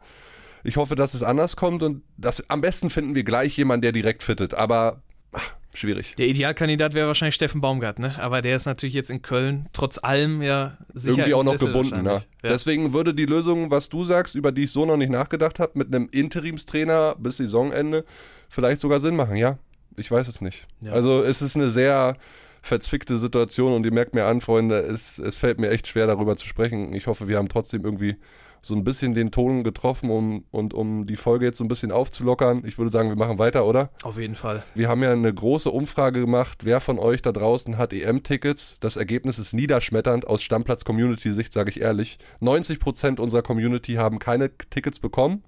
Ich 0.63 0.77
hoffe, 0.77 0.95
dass 0.95 1.15
es 1.15 1.23
anders 1.23 1.55
kommt 1.55 1.81
und 1.81 2.03
das, 2.17 2.47
am 2.49 2.61
besten 2.61 2.91
finden 2.91 3.15
wir 3.15 3.23
gleich 3.23 3.57
jemanden, 3.57 3.81
der 3.81 3.91
direkt 3.91 4.21
fittet. 4.21 4.53
Aber 4.53 5.01
ach, 5.31 5.55
schwierig. 5.73 6.13
Der 6.19 6.27
Idealkandidat 6.27 6.93
wäre 6.93 7.07
wahrscheinlich 7.07 7.33
Steffen 7.33 7.61
Baumgart, 7.61 7.97
ne? 7.97 8.15
Aber 8.19 8.43
der 8.43 8.55
ist 8.55 8.65
natürlich 8.65 8.93
jetzt 8.93 9.09
in 9.09 9.23
Köln 9.23 9.69
trotz 9.73 9.97
allem 9.97 10.43
ja 10.43 10.77
sicher 10.93 11.13
irgendwie 11.13 11.33
auch 11.33 11.43
noch 11.43 11.57
gebunden. 11.57 12.03
Ne? 12.03 12.21
Ja. 12.43 12.49
Deswegen 12.49 12.93
würde 12.93 13.15
die 13.15 13.25
Lösung, 13.25 13.71
was 13.71 13.89
du 13.89 14.03
sagst, 14.03 14.35
über 14.35 14.51
die 14.51 14.65
ich 14.65 14.71
so 14.71 14.85
noch 14.85 14.97
nicht 14.97 15.11
nachgedacht 15.11 15.57
habe, 15.57 15.71
mit 15.79 15.87
einem 15.87 16.09
Interimstrainer 16.11 17.15
bis 17.17 17.37
Saisonende 17.37 18.05
vielleicht 18.49 18.81
sogar 18.81 18.99
Sinn 18.99 19.15
machen. 19.15 19.35
Ja, 19.35 19.57
ich 19.97 20.11
weiß 20.11 20.27
es 20.27 20.41
nicht. 20.41 20.67
Ja. 20.81 20.91
Also 20.91 21.23
es 21.23 21.41
ist 21.41 21.55
eine 21.55 21.71
sehr 21.71 22.17
verzwickte 22.61 23.17
Situation 23.17 23.73
und 23.73 23.85
ihr 23.85 23.93
merkt 23.93 24.13
mir 24.13 24.25
an, 24.25 24.41
Freunde, 24.41 24.79
es, 24.79 25.17
es 25.19 25.37
fällt 25.37 25.59
mir 25.59 25.69
echt 25.69 25.87
schwer 25.87 26.07
darüber 26.07 26.35
zu 26.37 26.47
sprechen. 26.47 26.93
Ich 26.93 27.07
hoffe, 27.07 27.27
wir 27.27 27.37
haben 27.37 27.49
trotzdem 27.49 27.83
irgendwie 27.83 28.17
so 28.61 28.75
ein 28.75 28.83
bisschen 28.83 29.15
den 29.15 29.31
Ton 29.31 29.63
getroffen 29.63 30.11
um, 30.11 30.45
und 30.51 30.73
um 30.73 31.07
die 31.07 31.15
Folge 31.15 31.45
jetzt 31.45 31.57
so 31.57 31.63
ein 31.63 31.67
bisschen 31.67 31.91
aufzulockern. 31.91 32.63
Ich 32.65 32.77
würde 32.77 32.91
sagen, 32.91 33.09
wir 33.09 33.15
machen 33.15 33.39
weiter, 33.39 33.65
oder? 33.65 33.89
Auf 34.03 34.19
jeden 34.19 34.35
Fall. 34.35 34.63
Wir 34.75 34.87
haben 34.87 35.01
ja 35.01 35.11
eine 35.11 35.33
große 35.33 35.71
Umfrage 35.71 36.21
gemacht. 36.21 36.59
Wer 36.63 36.79
von 36.79 36.99
euch 36.99 37.23
da 37.23 37.31
draußen 37.31 37.77
hat 37.77 37.91
EM-Tickets? 37.91 38.77
Das 38.79 38.97
Ergebnis 38.97 39.39
ist 39.39 39.53
niederschmetternd 39.53 40.27
aus 40.27 40.43
Stammplatz-Community-Sicht, 40.43 41.51
sage 41.51 41.71
ich 41.71 41.81
ehrlich. 41.81 42.19
90% 42.39 43.19
unserer 43.19 43.41
Community 43.41 43.95
haben 43.95 44.19
keine 44.19 44.55
Tickets 44.69 44.99
bekommen. 44.99 45.43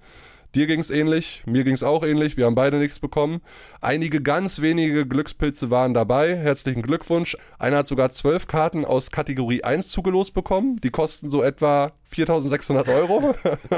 Dir 0.55 0.67
ging 0.67 0.81
es 0.81 0.91
ähnlich, 0.91 1.41
mir 1.47 1.63
ging 1.63 1.73
es 1.73 1.81
auch 1.81 2.03
ähnlich, 2.03 2.37
wir 2.37 2.45
haben 2.45 2.53
beide 2.53 2.77
nichts 2.77 2.99
bekommen. 2.99 3.41
Einige 3.81 4.21
ganz 4.21 4.61
wenige 4.61 5.07
Glückspilze 5.07 5.71
waren 5.71 5.95
dabei, 5.95 6.37
herzlichen 6.37 6.83
Glückwunsch. 6.83 7.35
Einer 7.57 7.77
hat 7.77 7.87
sogar 7.87 8.11
zwölf 8.11 8.45
Karten 8.45 8.85
aus 8.85 9.09
Kategorie 9.09 9.63
1 9.63 9.87
zugelost 9.89 10.35
bekommen, 10.35 10.79
die 10.83 10.91
kosten 10.91 11.31
so 11.31 11.41
etwa 11.41 11.91
4600 12.03 12.87
Euro. 12.87 13.33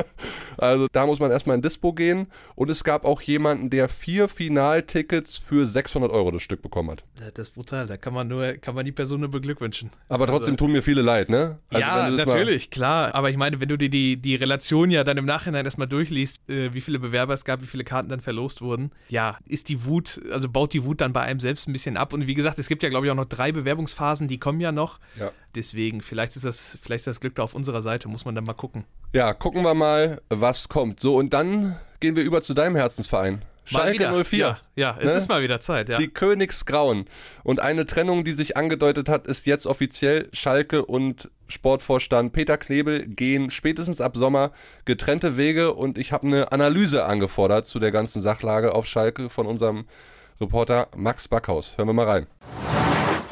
also 0.57 0.87
da 0.91 1.05
muss 1.05 1.21
man 1.21 1.31
erstmal 1.31 1.55
in 1.55 1.61
Dispo 1.61 1.93
gehen. 1.93 2.27
Und 2.55 2.69
es 2.69 2.83
gab 2.83 3.05
auch 3.05 3.21
jemanden, 3.21 3.69
der 3.69 3.87
vier 3.87 4.27
Finaltickets 4.27 5.37
für 5.37 5.67
600 5.67 6.11
Euro 6.11 6.31
das 6.31 6.41
Stück 6.41 6.61
bekommen 6.61 6.91
hat. 6.91 7.05
Das 7.35 7.47
ist 7.47 7.55
brutal, 7.55 7.85
da 7.85 7.95
kann 7.95 8.13
man 8.13 8.27
nur, 8.27 8.53
kann 8.55 8.75
man 8.75 8.83
die 8.83 8.91
Person 8.91 9.21
nur 9.21 9.31
beglückwünschen. 9.31 9.91
Aber 10.09 10.27
trotzdem 10.27 10.55
also, 10.55 10.65
tun 10.65 10.73
mir 10.73 10.81
viele 10.81 11.01
leid, 11.01 11.29
ne? 11.29 11.57
Also 11.69 11.79
ja, 11.79 12.09
natürlich, 12.09 12.69
klar. 12.69 13.15
Aber 13.15 13.29
ich 13.29 13.37
meine, 13.37 13.61
wenn 13.61 13.69
du 13.69 13.77
dir 13.77 13.89
die, 13.89 14.17
die 14.17 14.35
Relation 14.35 14.89
ja 14.89 15.05
dann 15.05 15.15
im 15.15 15.25
Nachhinein 15.25 15.63
erstmal 15.63 15.87
durchliest, 15.87 16.41
äh, 16.49 16.64
wie 16.73 16.81
viele 16.81 16.99
Bewerber 16.99 17.33
es 17.33 17.45
gab, 17.45 17.61
wie 17.61 17.67
viele 17.67 17.83
Karten 17.83 18.09
dann 18.09 18.21
verlost 18.21 18.61
wurden. 18.61 18.91
Ja, 19.09 19.37
ist 19.47 19.69
die 19.69 19.85
Wut, 19.85 20.21
also 20.31 20.49
baut 20.49 20.73
die 20.73 20.83
Wut 20.83 21.01
dann 21.01 21.13
bei 21.13 21.21
einem 21.21 21.39
selbst 21.39 21.67
ein 21.67 21.73
bisschen 21.73 21.97
ab. 21.97 22.13
Und 22.13 22.27
wie 22.27 22.33
gesagt, 22.33 22.59
es 22.59 22.67
gibt 22.67 22.83
ja, 22.83 22.89
glaube 22.89 23.05
ich, 23.05 23.11
auch 23.11 23.15
noch 23.15 23.25
drei 23.25 23.51
Bewerbungsphasen, 23.51 24.27
die 24.27 24.39
kommen 24.39 24.59
ja 24.61 24.71
noch. 24.71 24.99
Ja. 25.19 25.31
Deswegen, 25.55 26.01
vielleicht 26.01 26.35
ist 26.35 26.45
das, 26.45 26.77
vielleicht 26.81 27.01
ist 27.01 27.07
das 27.07 27.19
Glück 27.19 27.35
da 27.35 27.43
auf 27.43 27.53
unserer 27.53 27.81
Seite, 27.81 28.07
muss 28.07 28.25
man 28.25 28.35
dann 28.35 28.45
mal 28.45 28.53
gucken. 28.53 28.85
Ja, 29.13 29.33
gucken 29.33 29.63
wir 29.63 29.73
mal, 29.73 30.21
was 30.29 30.67
kommt. 30.67 30.99
So, 30.99 31.15
und 31.15 31.33
dann 31.33 31.77
gehen 31.99 32.15
wir 32.15 32.23
über 32.23 32.41
zu 32.41 32.53
deinem 32.53 32.75
Herzensverein. 32.75 33.43
Schalke 33.65 34.23
04. 34.23 34.37
Ja, 34.37 34.59
ja 34.75 34.95
es 34.99 35.05
ne? 35.05 35.11
ist 35.17 35.27
mal 35.27 35.41
wieder 35.41 35.59
Zeit. 35.59 35.89
Ja. 35.89 35.97
Die 35.97 36.07
Königsgrauen. 36.07 37.05
Und 37.43 37.59
eine 37.59 37.85
Trennung, 37.85 38.23
die 38.23 38.31
sich 38.31 38.55
angedeutet 38.57 39.09
hat, 39.09 39.27
ist 39.27 39.45
jetzt 39.45 39.65
offiziell 39.67 40.29
Schalke 40.31 40.85
und 40.85 41.29
Sportvorstand 41.47 42.33
Peter 42.33 42.57
Knebel 42.57 43.05
gehen 43.05 43.51
spätestens 43.51 44.01
ab 44.01 44.15
Sommer 44.15 44.51
getrennte 44.85 45.37
Wege 45.37 45.73
und 45.73 45.97
ich 45.97 46.11
habe 46.11 46.27
eine 46.27 46.51
Analyse 46.51 47.05
angefordert 47.05 47.65
zu 47.65 47.79
der 47.79 47.91
ganzen 47.91 48.21
Sachlage 48.21 48.73
auf 48.73 48.87
Schalke 48.87 49.29
von 49.29 49.45
unserem 49.45 49.85
Reporter 50.39 50.87
Max 50.95 51.27
Backhaus. 51.27 51.77
Hören 51.77 51.89
wir 51.89 51.93
mal 51.93 52.07
rein. 52.07 52.27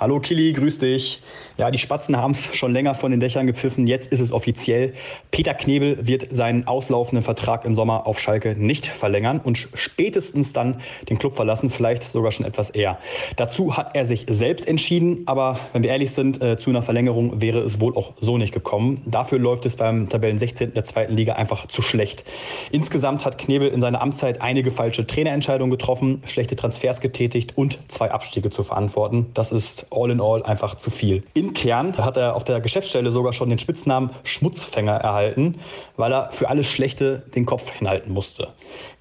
Hallo 0.03 0.19
Kili, 0.19 0.51
grüß 0.51 0.79
dich. 0.79 1.21
Ja, 1.57 1.71
die 1.71 1.77
Spatzen 1.77 2.17
haben 2.17 2.31
es 2.31 2.53
schon 2.53 2.73
länger 2.73 2.93
von 2.93 3.11
den 3.11 3.21
Dächern 3.21 3.47
gepfiffen. 3.47 3.87
Jetzt 3.87 4.11
ist 4.11 4.19
es 4.19 4.33
offiziell. 4.33 4.95
Peter 5.31 5.53
Knebel 5.53 6.05
wird 6.05 6.27
seinen 6.35 6.67
auslaufenden 6.67 7.23
Vertrag 7.23 7.63
im 7.63 7.73
Sommer 7.73 8.05
auf 8.05 8.19
Schalke 8.19 8.53
nicht 8.57 8.85
verlängern 8.85 9.39
und 9.41 9.69
spätestens 9.73 10.51
dann 10.51 10.81
den 11.07 11.19
Club 11.19 11.37
verlassen, 11.37 11.69
vielleicht 11.69 12.03
sogar 12.03 12.33
schon 12.33 12.45
etwas 12.45 12.69
eher. 12.69 12.99
Dazu 13.37 13.77
hat 13.77 13.95
er 13.95 14.03
sich 14.03 14.25
selbst 14.27 14.67
entschieden, 14.67 15.23
aber 15.25 15.57
wenn 15.71 15.83
wir 15.83 15.91
ehrlich 15.91 16.11
sind, 16.11 16.41
äh, 16.41 16.57
zu 16.57 16.69
einer 16.69 16.81
Verlängerung 16.81 17.39
wäre 17.39 17.59
es 17.59 17.79
wohl 17.79 17.95
auch 17.95 18.11
so 18.19 18.37
nicht 18.37 18.53
gekommen. 18.53 19.03
Dafür 19.05 19.39
läuft 19.39 19.65
es 19.65 19.77
beim 19.77 20.09
Tabellen 20.09 20.37
16. 20.37 20.73
der 20.73 20.83
zweiten 20.83 21.15
Liga 21.15 21.35
einfach 21.35 21.67
zu 21.67 21.81
schlecht. 21.81 22.25
Insgesamt 22.71 23.23
hat 23.23 23.37
Knebel 23.37 23.69
in 23.69 23.79
seiner 23.79 24.01
Amtszeit 24.01 24.41
einige 24.41 24.71
falsche 24.71 25.07
Trainerentscheidungen 25.07 25.71
getroffen, 25.71 26.23
schlechte 26.25 26.57
Transfers 26.57 26.99
getätigt 26.99 27.53
und 27.57 27.79
zwei 27.87 28.11
Abstiege 28.11 28.49
zu 28.49 28.63
verantworten. 28.63 29.27
Das 29.33 29.53
ist 29.53 29.87
all 29.93 30.11
in 30.11 30.21
all 30.21 30.43
einfach 30.43 30.75
zu 30.75 30.89
viel. 30.89 31.23
Intern 31.33 31.97
hat 31.97 32.17
er 32.17 32.35
auf 32.35 32.43
der 32.43 32.61
Geschäftsstelle 32.61 33.11
sogar 33.11 33.33
schon 33.33 33.49
den 33.49 33.59
Spitznamen 33.59 34.09
Schmutzfänger 34.23 34.93
erhalten, 34.93 35.59
weil 35.97 36.11
er 36.11 36.31
für 36.31 36.49
alles 36.49 36.67
Schlechte 36.67 37.23
den 37.35 37.45
Kopf 37.45 37.69
hinhalten 37.71 38.13
musste. 38.13 38.49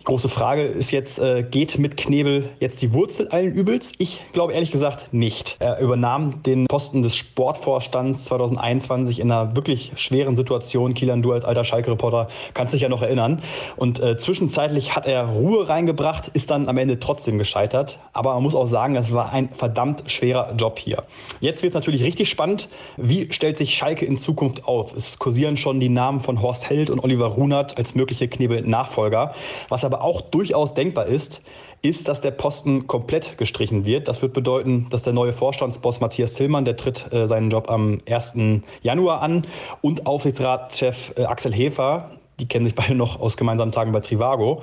Die 0.03 0.07
große 0.07 0.29
Frage 0.29 0.65
ist 0.65 0.91
jetzt, 0.91 1.21
äh, 1.21 1.45
geht 1.49 1.79
mit 1.79 1.97
Knebel 1.97 2.49
jetzt 2.59 2.83
die 2.83 2.93
Wurzel 2.93 3.29
allen 3.29 3.53
Übels? 3.53 3.93
Ich 3.99 4.21
glaube 4.33 4.53
ehrlich 4.53 4.73
gesagt 4.73 5.15
nicht. 5.15 5.55
Er 5.61 5.79
übernahm 5.79 6.43
den 6.43 6.67
Posten 6.67 7.03
des 7.03 7.15
Sportvorstands 7.15 8.25
2021 8.25 9.21
in 9.21 9.31
einer 9.31 9.55
wirklich 9.55 9.93
schweren 9.95 10.35
Situation. 10.35 10.95
Kielan, 10.95 11.23
du 11.23 11.31
als 11.31 11.45
alter 11.45 11.65
Schalke-Reporter 11.65 12.27
kannst 12.53 12.75
dich 12.75 12.81
ja 12.81 12.89
noch 12.89 13.03
erinnern. 13.03 13.43
Und 13.77 14.01
äh, 14.01 14.19
zwischenzeitlich 14.19 14.97
hat 14.97 15.07
er 15.07 15.25
Ruhe 15.25 15.69
reingebracht, 15.69 16.27
ist 16.35 16.51
dann 16.51 16.69
am 16.69 16.79
Ende 16.79 16.99
trotzdem 16.99 17.39
gescheitert. 17.39 18.01
Aber 18.13 18.35
man 18.35 18.43
muss 18.43 18.57
auch 18.57 18.67
sagen, 18.67 18.95
das 18.95 19.15
war 19.15 19.31
ein 19.31 19.51
verdammt 19.51 20.03
schwerer 20.11 20.53
Job 20.57 20.81
hier. 20.81 21.05
Jetzt 21.39 21.63
wird 21.63 21.71
es 21.71 21.75
natürlich 21.77 22.03
richtig 22.03 22.29
spannend. 22.29 22.69
Wie 22.97 23.33
stellt 23.33 23.57
sich 23.57 23.77
Schalke 23.77 24.05
in 24.05 24.17
Zukunft 24.17 24.65
auf? 24.67 24.97
Es 24.97 25.21
kursieren 25.21 25.57
schon 25.57 25.79
die 25.79 25.89
Namen 25.89 26.19
von 26.19 26.43
Horst 26.43 26.69
Held 26.69 26.91
und 26.91 26.99
Oliver 27.05 27.27
Runert 27.27 27.79
als 27.79 27.95
mögliche 27.95 28.27
Knebel-Nachfolger. 28.27 29.37
Was 29.69 29.85
aber 29.85 29.92
auch 30.01 30.21
durchaus 30.21 30.75
denkbar 30.75 31.07
ist, 31.07 31.43
ist, 31.83 32.07
dass 32.09 32.21
der 32.21 32.31
Posten 32.31 32.87
komplett 32.87 33.37
gestrichen 33.39 33.85
wird. 33.85 34.07
Das 34.07 34.23
wird 34.23 34.33
bedeuten, 34.33 34.87
dass 34.91 35.03
der 35.03 35.13
neue 35.13 35.33
Vorstandsboss 35.33 36.01
Matthias 36.01 36.35
Tillmann, 36.35 36.65
der 36.65 36.77
tritt 36.77 37.13
äh, 37.13 37.27
seinen 37.27 37.51
Job 37.51 37.69
am 37.69 38.01
1. 38.09 38.35
Januar 38.83 39.21
an, 39.21 39.47
und 39.81 40.07
Aufsichtsratschef 40.07 41.15
äh, 41.17 41.25
Axel 41.25 41.53
Hefer, 41.53 42.11
die 42.39 42.47
kennen 42.47 42.65
sich 42.65 42.75
beide 42.75 42.95
noch 42.95 43.21
aus 43.21 43.37
gemeinsamen 43.37 43.73
Tagen 43.73 43.93
bei 43.93 44.01
Trivago, 44.01 44.63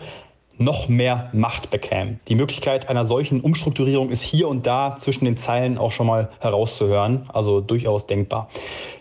noch 0.59 0.89
mehr 0.89 1.29
Macht 1.33 1.71
bekämen. 1.71 2.19
Die 2.27 2.35
Möglichkeit 2.35 2.89
einer 2.89 3.05
solchen 3.05 3.41
Umstrukturierung 3.41 4.09
ist 4.09 4.21
hier 4.21 4.47
und 4.47 4.67
da 4.67 4.97
zwischen 4.97 5.25
den 5.25 5.37
Zeilen 5.37 5.77
auch 5.77 5.91
schon 5.91 6.05
mal 6.05 6.29
herauszuhören, 6.39 7.29
also 7.33 7.61
durchaus 7.61 8.05
denkbar. 8.05 8.49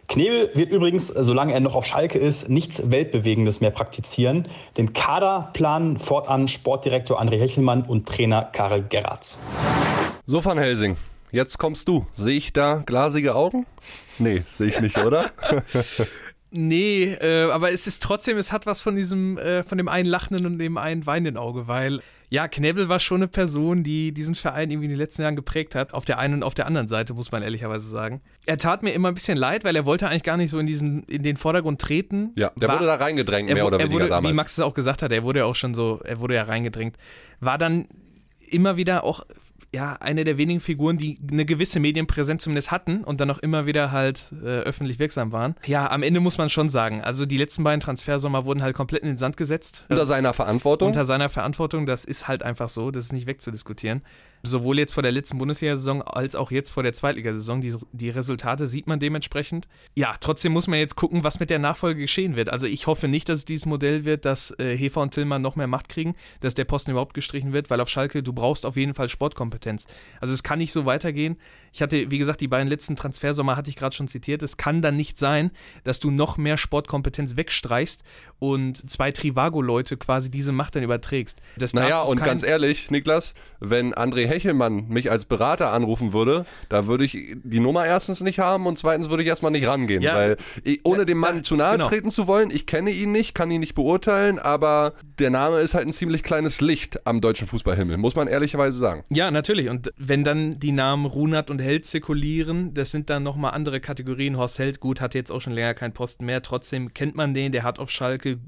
Knebel 0.06 0.50
wird 0.54 0.70
übrigens, 0.70 1.08
solange 1.08 1.52
er 1.52 1.60
noch 1.60 1.74
auf 1.74 1.84
Schalke 1.84 2.18
ist, 2.18 2.48
nichts 2.48 2.90
Weltbewegendes 2.90 3.60
mehr 3.60 3.70
praktizieren. 3.70 4.48
Den 4.76 4.94
Kader 4.94 5.50
planen 5.52 5.98
fortan 5.98 6.48
Sportdirektor 6.48 7.20
André 7.20 7.38
Hechelmann 7.38 7.82
und 7.82 8.08
Trainer 8.08 8.42
Karel 8.44 8.84
Geratz. 8.88 9.38
So, 10.26 10.42
Van 10.42 10.58
Helsing, 10.58 10.96
jetzt 11.32 11.58
kommst 11.58 11.88
du. 11.88 12.06
Sehe 12.14 12.38
ich 12.38 12.52
da 12.52 12.82
glasige 12.86 13.34
Augen? 13.34 13.66
Nee, 14.18 14.44
sehe 14.48 14.68
ich 14.68 14.80
nicht, 14.80 14.96
oder? 14.98 15.30
Nee, 16.50 17.14
äh, 17.20 17.50
aber 17.50 17.72
es 17.72 17.86
ist 17.86 18.02
trotzdem, 18.02 18.38
es 18.38 18.52
hat 18.52 18.64
was 18.66 18.80
von 18.80 18.96
diesem, 18.96 19.36
äh, 19.38 19.64
von 19.64 19.76
dem 19.78 19.88
einen 19.88 20.08
lachenden 20.08 20.46
und 20.46 20.58
dem 20.58 20.78
einen 20.78 21.06
weinenden 21.06 21.36
Auge, 21.36 21.68
weil 21.68 22.00
ja, 22.30 22.46
Knebel 22.46 22.88
war 22.88 23.00
schon 23.00 23.18
eine 23.18 23.28
Person, 23.28 23.82
die 23.82 24.12
diesen 24.12 24.34
Verein 24.34 24.70
irgendwie 24.70 24.84
in 24.84 24.90
den 24.90 24.98
letzten 24.98 25.22
Jahren 25.22 25.36
geprägt 25.36 25.74
hat. 25.74 25.94
Auf 25.94 26.04
der 26.04 26.18
einen 26.18 26.34
und 26.34 26.42
auf 26.42 26.54
der 26.54 26.66
anderen 26.66 26.86
Seite, 26.86 27.14
muss 27.14 27.32
man 27.32 27.42
ehrlicherweise 27.42 27.88
sagen. 27.88 28.20
Er 28.44 28.58
tat 28.58 28.82
mir 28.82 28.90
immer 28.90 29.08
ein 29.08 29.14
bisschen 29.14 29.38
leid, 29.38 29.64
weil 29.64 29.74
er 29.76 29.86
wollte 29.86 30.08
eigentlich 30.08 30.24
gar 30.24 30.36
nicht 30.36 30.50
so 30.50 30.58
in 30.58 30.66
diesen, 30.66 31.04
in 31.04 31.22
den 31.22 31.36
Vordergrund 31.36 31.80
treten. 31.80 32.32
Ja, 32.36 32.52
der 32.56 32.68
war, 32.68 32.76
wurde 32.76 32.86
da 32.86 32.96
reingedrängt, 32.96 33.50
mehr 33.50 33.66
oder 33.66 33.78
weniger 33.78 33.94
wurde, 33.94 34.08
damals. 34.08 34.30
Wie 34.30 34.36
Max 34.36 34.52
es 34.52 34.60
auch 34.60 34.74
gesagt 34.74 35.00
hat, 35.00 35.10
er 35.10 35.22
wurde 35.22 35.40
ja 35.40 35.44
auch 35.46 35.54
schon 35.54 35.72
so, 35.72 36.00
er 36.04 36.20
wurde 36.20 36.34
ja 36.34 36.42
reingedrängt. 36.42 36.96
War 37.40 37.56
dann 37.56 37.88
immer 38.50 38.76
wieder 38.76 39.04
auch 39.04 39.24
ja, 39.74 39.94
eine 40.00 40.24
der 40.24 40.38
wenigen 40.38 40.60
Figuren, 40.60 40.96
die 40.96 41.18
eine 41.30 41.44
gewisse 41.44 41.78
Medienpräsenz 41.78 42.44
zumindest 42.44 42.70
hatten 42.70 43.04
und 43.04 43.20
dann 43.20 43.30
auch 43.30 43.38
immer 43.38 43.66
wieder 43.66 43.92
halt 43.92 44.32
äh, 44.42 44.60
öffentlich 44.60 44.98
wirksam 44.98 45.32
waren. 45.32 45.54
Ja, 45.66 45.90
am 45.90 46.02
Ende 46.02 46.20
muss 46.20 46.38
man 46.38 46.48
schon 46.48 46.70
sagen, 46.70 47.02
also 47.02 47.26
die 47.26 47.36
letzten 47.36 47.64
beiden 47.64 47.80
Transfersommer 47.80 48.44
wurden 48.44 48.62
halt 48.62 48.74
komplett 48.74 49.02
in 49.02 49.08
den 49.08 49.16
Sand 49.18 49.36
gesetzt. 49.36 49.84
Unter 49.88 50.06
seiner 50.06 50.32
Verantwortung? 50.32 50.88
Unter 50.88 51.04
seiner 51.04 51.28
Verantwortung, 51.28 51.84
das 51.84 52.04
ist 52.04 52.28
halt 52.28 52.42
einfach 52.42 52.70
so, 52.70 52.90
das 52.90 53.04
ist 53.04 53.12
nicht 53.12 53.26
wegzudiskutieren 53.26 54.02
sowohl 54.42 54.78
jetzt 54.78 54.92
vor 54.92 55.02
der 55.02 55.12
letzten 55.12 55.38
Bundesliga-Saison 55.38 56.02
als 56.02 56.34
auch 56.34 56.50
jetzt 56.50 56.70
vor 56.70 56.82
der 56.82 56.92
Zweitligasaison. 56.92 57.60
Die, 57.60 57.74
die 57.92 58.10
Resultate 58.10 58.66
sieht 58.68 58.86
man 58.86 59.00
dementsprechend. 59.00 59.68
Ja, 59.94 60.14
trotzdem 60.20 60.52
muss 60.52 60.66
man 60.66 60.78
jetzt 60.78 60.96
gucken, 60.96 61.24
was 61.24 61.40
mit 61.40 61.50
der 61.50 61.58
Nachfolge 61.58 62.00
geschehen 62.00 62.36
wird. 62.36 62.50
Also 62.50 62.66
ich 62.66 62.86
hoffe 62.86 63.08
nicht, 63.08 63.28
dass 63.28 63.40
es 63.40 63.44
dieses 63.44 63.66
Modell 63.66 64.04
wird, 64.04 64.24
dass 64.24 64.52
äh, 64.58 64.76
Hefer 64.76 65.02
und 65.02 65.12
Tillmann 65.12 65.42
noch 65.42 65.56
mehr 65.56 65.66
Macht 65.66 65.88
kriegen, 65.88 66.14
dass 66.40 66.54
der 66.54 66.64
Posten 66.64 66.92
überhaupt 66.92 67.14
gestrichen 67.14 67.52
wird, 67.52 67.70
weil 67.70 67.80
auf 67.80 67.88
Schalke, 67.88 68.22
du 68.22 68.32
brauchst 68.32 68.66
auf 68.66 68.76
jeden 68.76 68.94
Fall 68.94 69.08
Sportkompetenz. 69.08 69.57
Also 70.20 70.34
es 70.34 70.42
kann 70.42 70.58
nicht 70.58 70.72
so 70.72 70.86
weitergehen. 70.86 71.36
Ich 71.72 71.82
hatte, 71.82 72.10
wie 72.10 72.18
gesagt, 72.18 72.40
die 72.40 72.48
beiden 72.48 72.68
letzten 72.68 72.96
Transfersommer 72.96 73.56
hatte 73.56 73.70
ich 73.70 73.76
gerade 73.76 73.94
schon 73.94 74.08
zitiert. 74.08 74.42
Es 74.42 74.56
kann 74.56 74.82
dann 74.82 74.96
nicht 74.96 75.18
sein, 75.18 75.50
dass 75.84 76.00
du 76.00 76.10
noch 76.10 76.36
mehr 76.36 76.56
Sportkompetenz 76.56 77.36
wegstreichst 77.36 78.02
und 78.38 78.90
zwei 78.90 79.12
Trivago-Leute 79.12 79.96
quasi 79.96 80.30
diese 80.30 80.52
Macht 80.52 80.76
dann 80.76 80.82
überträgst. 80.82 81.40
Das 81.56 81.74
naja, 81.74 82.02
und 82.02 82.22
ganz 82.22 82.42
ehrlich, 82.42 82.90
Niklas, 82.90 83.34
wenn 83.60 83.94
André 83.94 84.26
Hechelmann 84.26 84.88
mich 84.88 85.10
als 85.10 85.24
Berater 85.24 85.72
anrufen 85.72 86.12
würde, 86.12 86.46
da 86.68 86.86
würde 86.86 87.04
ich 87.04 87.36
die 87.44 87.60
Nummer 87.60 87.86
erstens 87.86 88.20
nicht 88.20 88.38
haben 88.38 88.66
und 88.66 88.78
zweitens 88.78 89.10
würde 89.10 89.22
ich 89.22 89.28
erstmal 89.28 89.52
nicht 89.52 89.66
rangehen, 89.66 90.02
ja, 90.02 90.14
weil 90.14 90.36
ich, 90.64 90.80
ohne 90.84 91.04
dem 91.04 91.18
Mann 91.18 91.38
da, 91.38 91.42
zu 91.42 91.56
nahe 91.56 91.76
genau. 91.76 91.88
treten 91.88 92.10
zu 92.10 92.26
wollen, 92.26 92.50
ich 92.50 92.66
kenne 92.66 92.90
ihn 92.90 93.12
nicht, 93.12 93.34
kann 93.34 93.50
ihn 93.50 93.60
nicht 93.60 93.74
beurteilen, 93.74 94.38
aber 94.38 94.94
der 95.18 95.30
Name 95.30 95.60
ist 95.60 95.74
halt 95.74 95.86
ein 95.86 95.92
ziemlich 95.92 96.22
kleines 96.22 96.60
Licht 96.60 97.06
am 97.06 97.20
deutschen 97.20 97.46
Fußballhimmel, 97.46 97.96
muss 97.96 98.14
man 98.14 98.28
ehrlicherweise 98.28 98.76
sagen. 98.76 99.04
Ja, 99.10 99.30
natürlich. 99.30 99.47
Und 99.70 99.92
wenn 99.96 100.24
dann 100.24 100.58
die 100.58 100.72
Namen 100.72 101.06
Runert 101.06 101.50
und 101.50 101.60
Held 101.60 101.86
zirkulieren, 101.86 102.74
das 102.74 102.90
sind 102.90 103.10
dann 103.10 103.22
nochmal 103.22 103.52
andere 103.52 103.80
Kategorien. 103.80 104.36
Horst 104.36 104.58
Held, 104.58 104.80
gut, 104.80 105.00
hat 105.00 105.14
jetzt 105.14 105.30
auch 105.30 105.40
schon 105.40 105.52
länger 105.52 105.74
keinen 105.74 105.94
Posten 105.94 106.24
mehr, 106.24 106.42
trotzdem 106.42 106.92
kennt 106.92 107.14
man 107.14 107.34
den, 107.34 107.52
der 107.52 107.62
hat 107.62 107.78
auf 107.78 107.90
Schalke 107.90 108.38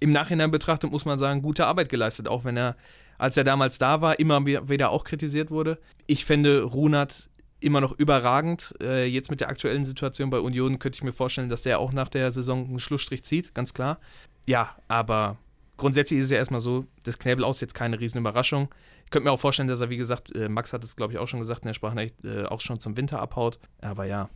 im 0.00 0.12
Nachhinein 0.12 0.50
betrachtet, 0.50 0.90
muss 0.90 1.04
man 1.04 1.18
sagen, 1.18 1.42
gute 1.42 1.66
Arbeit 1.66 1.88
geleistet, 1.88 2.28
auch 2.28 2.44
wenn 2.44 2.56
er 2.56 2.76
als 3.18 3.36
er 3.36 3.44
damals 3.44 3.78
da 3.78 4.00
war, 4.00 4.18
immer 4.18 4.44
wieder 4.46 4.90
auch 4.90 5.04
kritisiert 5.04 5.50
wurde. 5.50 5.78
Ich 6.06 6.24
fände 6.24 6.62
Runert 6.62 7.30
immer 7.60 7.80
noch 7.80 7.98
überragend. 7.98 8.74
Äh, 8.82 9.06
jetzt 9.06 9.30
mit 9.30 9.40
der 9.40 9.48
aktuellen 9.48 9.84
Situation 9.84 10.30
bei 10.30 10.38
Union 10.38 10.78
könnte 10.78 10.96
ich 10.96 11.02
mir 11.02 11.12
vorstellen, 11.12 11.48
dass 11.48 11.62
der 11.62 11.80
auch 11.80 11.92
nach 11.92 12.08
der 12.08 12.30
Saison 12.30 12.66
einen 12.66 12.78
Schlussstrich 12.78 13.24
zieht, 13.24 13.54
ganz 13.54 13.72
klar. 13.72 13.98
ja, 14.46 14.76
aber 14.88 15.38
grundsätzlich 15.76 16.20
ist 16.20 16.26
es 16.26 16.30
ja 16.30 16.38
erstmal 16.38 16.60
so, 16.60 16.86
das 17.04 17.18
Knäbel 17.18 17.44
aus 17.44 17.60
jetzt 17.60 17.74
keine 17.74 18.00
riesen 18.00 18.18
Überraschung. 18.18 18.68
Ich 19.04 19.10
könnte 19.10 19.26
mir 19.26 19.32
auch 19.32 19.40
vorstellen, 19.40 19.68
dass 19.68 19.80
er, 19.80 19.90
wie 19.90 19.96
gesagt, 19.96 20.34
äh, 20.34 20.48
Max 20.48 20.72
hat 20.72 20.82
es, 20.82 20.96
glaube 20.96 21.12
ich, 21.12 21.18
auch 21.18 21.28
schon 21.28 21.40
gesagt 21.40 21.62
in 21.62 21.68
der 21.68 21.74
Sprachnachricht, 21.74 22.24
äh, 22.24 22.44
auch 22.44 22.60
schon 22.60 22.80
zum 22.80 22.96
Winter 22.96 23.20
abhaut. 23.20 23.58
Aber 23.80 24.04
ja, 24.04 24.28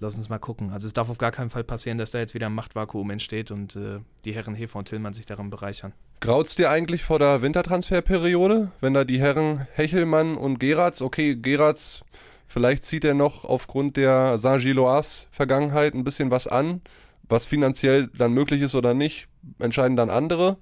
lass 0.00 0.16
uns 0.16 0.28
mal 0.28 0.38
gucken. 0.38 0.70
Also 0.70 0.86
es 0.86 0.92
darf 0.92 1.10
auf 1.10 1.18
gar 1.18 1.30
keinen 1.30 1.50
Fall 1.50 1.64
passieren, 1.64 1.98
dass 1.98 2.10
da 2.10 2.18
jetzt 2.18 2.34
wieder 2.34 2.46
ein 2.46 2.54
Machtvakuum 2.54 3.10
entsteht 3.10 3.50
und 3.50 3.76
äh, 3.76 4.00
die 4.24 4.34
Herren 4.34 4.54
Hefer 4.54 4.78
und 4.78 4.88
Tillmann 4.88 5.12
sich 5.12 5.26
daran 5.26 5.50
bereichern. 5.50 5.92
Graut's 6.20 6.56
dir 6.56 6.70
eigentlich 6.70 7.04
vor 7.04 7.18
der 7.18 7.42
Wintertransferperiode, 7.42 8.72
wenn 8.80 8.94
da 8.94 9.04
die 9.04 9.20
Herren 9.20 9.66
Hechelmann 9.74 10.36
und 10.36 10.58
Geratz, 10.58 11.02
okay, 11.02 11.36
Geratz, 11.36 12.02
vielleicht 12.46 12.84
zieht 12.84 13.04
er 13.04 13.14
noch 13.14 13.44
aufgrund 13.44 13.96
der 13.96 14.38
Saint-Gilloise-Vergangenheit 14.38 15.94
ein 15.94 16.04
bisschen 16.04 16.30
was 16.30 16.46
an, 16.46 16.80
was 17.28 17.46
finanziell 17.46 18.08
dann 18.16 18.32
möglich 18.32 18.62
ist 18.62 18.74
oder 18.74 18.94
nicht, 18.94 19.28
entscheiden 19.58 19.96
dann 19.96 20.10
andere. 20.10 20.56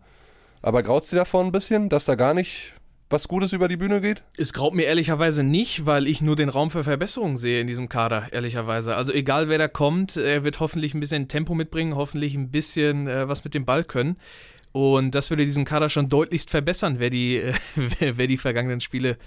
Aber 0.62 0.82
graut's 0.82 1.10
dir 1.10 1.16
davon 1.16 1.46
ein 1.46 1.52
bisschen, 1.52 1.88
dass 1.88 2.04
da 2.04 2.14
gar 2.14 2.34
nicht 2.34 2.74
was 3.10 3.28
Gutes 3.28 3.52
über 3.52 3.68
die 3.68 3.76
Bühne 3.76 4.00
geht? 4.00 4.22
Es 4.38 4.54
graut 4.54 4.72
mir 4.72 4.84
ehrlicherweise 4.84 5.42
nicht, 5.42 5.84
weil 5.84 6.06
ich 6.06 6.22
nur 6.22 6.34
den 6.34 6.48
Raum 6.48 6.70
für 6.70 6.82
Verbesserungen 6.82 7.36
sehe 7.36 7.60
in 7.60 7.66
diesem 7.66 7.90
Kader, 7.90 8.28
ehrlicherweise. 8.32 8.96
Also 8.96 9.12
egal 9.12 9.50
wer 9.50 9.58
da 9.58 9.68
kommt, 9.68 10.16
er 10.16 10.44
wird 10.44 10.60
hoffentlich 10.60 10.94
ein 10.94 11.00
bisschen 11.00 11.28
Tempo 11.28 11.54
mitbringen, 11.54 11.94
hoffentlich 11.94 12.34
ein 12.34 12.50
bisschen 12.50 13.06
äh, 13.08 13.28
was 13.28 13.44
mit 13.44 13.52
dem 13.52 13.66
Ball 13.66 13.84
können. 13.84 14.16
Und 14.72 15.14
das 15.14 15.28
würde 15.28 15.44
diesen 15.44 15.66
Kader 15.66 15.90
schon 15.90 16.08
deutlichst 16.08 16.48
verbessern, 16.48 16.94
wer 16.98 17.10
die, 17.10 17.36
äh, 17.36 17.52
wer 18.16 18.26
die 18.26 18.38
vergangenen 18.38 18.80
Spiele 18.80 19.18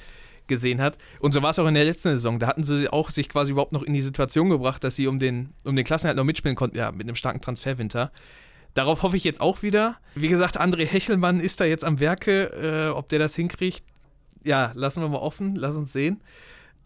gesehen 0.48 0.82
hat. 0.82 0.98
Und 1.20 1.34
so 1.34 1.44
war 1.44 1.52
es 1.52 1.60
auch 1.60 1.68
in 1.68 1.76
der 1.76 1.86
letzten 1.86 2.10
Saison. 2.10 2.40
Da 2.40 2.48
hatten 2.48 2.64
sie 2.64 2.92
auch 2.92 3.12
sich 3.12 3.30
quasi 3.30 3.52
überhaupt 3.52 3.72
noch 3.72 3.84
in 3.84 3.94
die 3.94 4.02
Situation 4.02 4.50
gebracht, 4.50 4.84
dass 4.84 4.96
sie 4.96 5.06
um 5.06 5.20
den, 5.20 5.54
um 5.64 5.76
den 5.76 5.86
Klassenhalt 5.86 6.18
noch 6.18 6.24
mitspielen 6.24 6.56
konnten, 6.56 6.78
ja, 6.78 6.92
mit 6.92 7.04
einem 7.04 7.16
starken 7.16 7.42
Transferwinter. 7.42 8.12
Darauf 8.76 9.04
hoffe 9.04 9.18
ich 9.18 9.24
jetzt 9.24 9.42
auch 9.42 9.64
wieder. 9.64 9.96
Wie 10.16 10.28
gesagt, 10.28 10.60
André 10.60 10.86
Hechelmann 10.86 11.40
ist 11.40 11.62
da 11.62 11.66
jetzt 11.66 11.86
am 11.86 12.00
Werke. 12.00 12.52
Äh, 12.52 12.90
ob 12.90 13.10
der 13.10 13.20
das 13.20 13.34
hinkriegt, 13.34 13.84
ja, 14.44 14.74
lassen 14.76 15.02
wir 15.02 15.10
mal 15.10 15.18
offen, 15.18 15.56
lass 15.56 15.78
uns 15.78 15.94
sehen. 15.94 16.22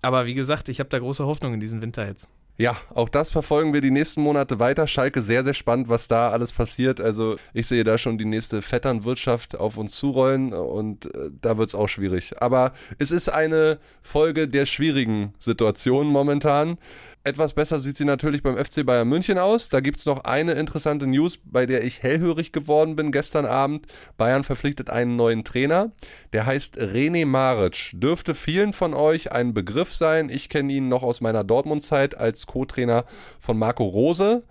Aber 0.01 0.27
wie 0.27 0.35
gesagt, 0.35 0.69
ich 0.69 0.79
habe 0.79 0.89
da 0.89 0.99
große 0.99 1.25
Hoffnung 1.25 1.55
in 1.55 1.59
diesen 1.59 1.81
Winter 1.81 2.07
jetzt. 2.07 2.29
Ja, 2.59 2.75
auch 2.93 3.07
das 3.07 3.31
verfolgen 3.31 3.73
wir 3.73 3.79
die 3.79 3.89
nächsten 3.89 4.21
Monate 4.21 4.59
weiter. 4.59 4.85
Schalke 4.85 5.21
sehr, 5.21 5.45
sehr 5.45 5.53
spannend, 5.53 5.87
was 5.87 6.09
da 6.09 6.29
alles 6.29 6.51
passiert. 6.51 6.99
Also 6.99 7.37
ich 7.53 7.67
sehe 7.67 7.85
da 7.85 7.97
schon 7.97 8.17
die 8.17 8.25
nächste 8.25 8.61
Vetternwirtschaft 8.61 9.57
auf 9.57 9.77
uns 9.77 9.95
zurollen 9.95 10.51
und 10.53 11.05
äh, 11.05 11.31
da 11.41 11.57
wird 11.57 11.69
es 11.69 11.75
auch 11.75 11.87
schwierig. 11.87 12.33
Aber 12.41 12.73
es 12.97 13.11
ist 13.11 13.29
eine 13.29 13.79
Folge 14.01 14.49
der 14.49 14.65
schwierigen 14.65 15.33
Situation 15.39 16.07
momentan. 16.07 16.77
Etwas 17.25 17.53
besser 17.53 17.79
sieht 17.79 17.97
sie 17.97 18.05
natürlich 18.05 18.41
beim 18.43 18.57
FC 18.57 18.85
Bayern 18.85 19.07
München 19.07 19.37
aus. 19.37 19.67
Da 19.67 19.81
gibt 19.81 19.99
es 19.99 20.05
noch 20.05 20.23
eine 20.23 20.53
interessante 20.53 21.05
News, 21.05 21.37
bei 21.43 21.65
der 21.65 21.83
ich 21.83 22.01
hellhörig 22.01 22.53
geworden 22.53 22.95
bin 22.95 23.11
gestern 23.11 23.45
Abend. 23.45 23.87
Bayern 24.17 24.45
verpflichtet 24.45 24.89
einen 24.89 25.17
neuen 25.17 25.43
Trainer. 25.43 25.91
Der 26.31 26.45
heißt 26.45 26.79
René 26.79 27.25
Maric. 27.25 27.91
Dürfte 27.93 28.35
vielen 28.35 28.71
von 28.71 28.93
euch 28.93 29.33
ein 29.33 29.53
Begriff 29.53 29.93
sein. 29.93 30.29
Ich 30.29 30.47
kenne 30.47 30.71
ihn 30.71 30.87
noch 30.87 31.03
aus 31.03 31.19
meiner 31.19 31.43
Dortmund-Zeit 31.43 32.15
als 32.17 32.47
Co-Trainer 32.47 33.03
von 33.39 33.57
Marco 33.57 33.83
Rose 33.83 34.43